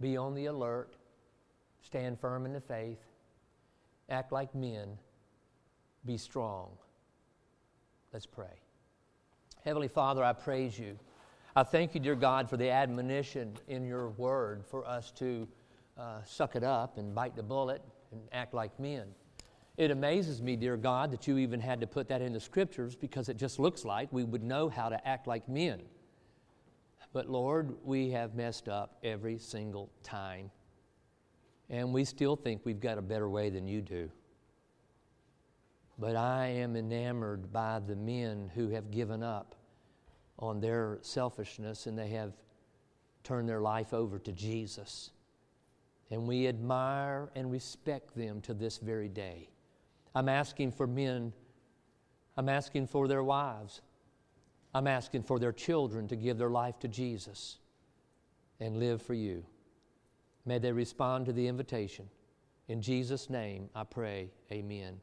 Be 0.00 0.16
on 0.16 0.34
the 0.34 0.46
alert, 0.46 0.94
stand 1.82 2.18
firm 2.18 2.44
in 2.44 2.52
the 2.52 2.60
faith, 2.60 2.98
act 4.08 4.32
like 4.32 4.54
men, 4.54 4.98
be 6.04 6.16
strong. 6.16 6.70
Let's 8.12 8.26
pray. 8.26 8.58
Heavenly 9.64 9.88
Father, 9.88 10.24
I 10.24 10.32
praise 10.32 10.76
you. 10.76 10.98
I 11.54 11.62
thank 11.62 11.94
you, 11.94 12.00
dear 12.00 12.16
God, 12.16 12.50
for 12.50 12.56
the 12.56 12.70
admonition 12.70 13.56
in 13.68 13.84
your 13.84 14.08
word 14.10 14.64
for 14.66 14.86
us 14.86 15.12
to 15.12 15.46
uh, 15.98 16.22
suck 16.24 16.56
it 16.56 16.64
up 16.64 16.98
and 16.98 17.14
bite 17.14 17.36
the 17.36 17.42
bullet 17.42 17.82
and 18.10 18.20
act 18.32 18.54
like 18.54 18.78
men. 18.80 19.06
It 19.76 19.90
amazes 19.90 20.42
me, 20.42 20.56
dear 20.56 20.76
God, 20.76 21.10
that 21.12 21.26
you 21.26 21.38
even 21.38 21.60
had 21.60 21.80
to 21.80 21.86
put 21.86 22.08
that 22.08 22.20
in 22.20 22.32
the 22.32 22.40
scriptures 22.40 22.94
because 22.94 23.28
it 23.28 23.38
just 23.38 23.58
looks 23.58 23.84
like 23.84 24.12
we 24.12 24.24
would 24.24 24.42
know 24.42 24.68
how 24.68 24.88
to 24.88 25.08
act 25.08 25.26
like 25.26 25.48
men. 25.48 25.80
But 27.12 27.28
Lord, 27.28 27.74
we 27.84 28.10
have 28.10 28.34
messed 28.34 28.68
up 28.68 28.98
every 29.02 29.38
single 29.38 29.90
time. 30.02 30.50
And 31.70 31.92
we 31.92 32.04
still 32.04 32.36
think 32.36 32.62
we've 32.64 32.80
got 32.80 32.98
a 32.98 33.02
better 33.02 33.28
way 33.28 33.48
than 33.48 33.66
you 33.66 33.80
do. 33.80 34.10
But 35.98 36.16
I 36.16 36.46
am 36.46 36.76
enamored 36.76 37.52
by 37.52 37.78
the 37.78 37.96
men 37.96 38.50
who 38.54 38.70
have 38.70 38.90
given 38.90 39.22
up 39.22 39.54
on 40.38 40.60
their 40.60 40.98
selfishness 41.02 41.86
and 41.86 41.98
they 41.98 42.08
have 42.08 42.32
turned 43.24 43.48
their 43.48 43.60
life 43.60 43.94
over 43.94 44.18
to 44.18 44.32
Jesus. 44.32 45.10
And 46.10 46.26
we 46.26 46.46
admire 46.46 47.30
and 47.34 47.50
respect 47.50 48.14
them 48.14 48.40
to 48.42 48.52
this 48.52 48.78
very 48.78 49.08
day. 49.08 49.48
I'm 50.14 50.28
asking 50.28 50.72
for 50.72 50.86
men, 50.86 51.32
I'm 52.36 52.48
asking 52.48 52.86
for 52.86 53.08
their 53.08 53.22
wives, 53.22 53.80
I'm 54.74 54.86
asking 54.86 55.22
for 55.22 55.38
their 55.38 55.52
children 55.52 56.08
to 56.08 56.16
give 56.16 56.38
their 56.38 56.50
life 56.50 56.78
to 56.80 56.88
Jesus 56.88 57.58
and 58.60 58.78
live 58.78 59.02
for 59.02 59.14
you. 59.14 59.44
May 60.44 60.58
they 60.58 60.72
respond 60.72 61.26
to 61.26 61.32
the 61.32 61.46
invitation. 61.46 62.08
In 62.68 62.80
Jesus' 62.80 63.28
name, 63.28 63.68
I 63.74 63.84
pray, 63.84 64.30
amen. 64.50 65.00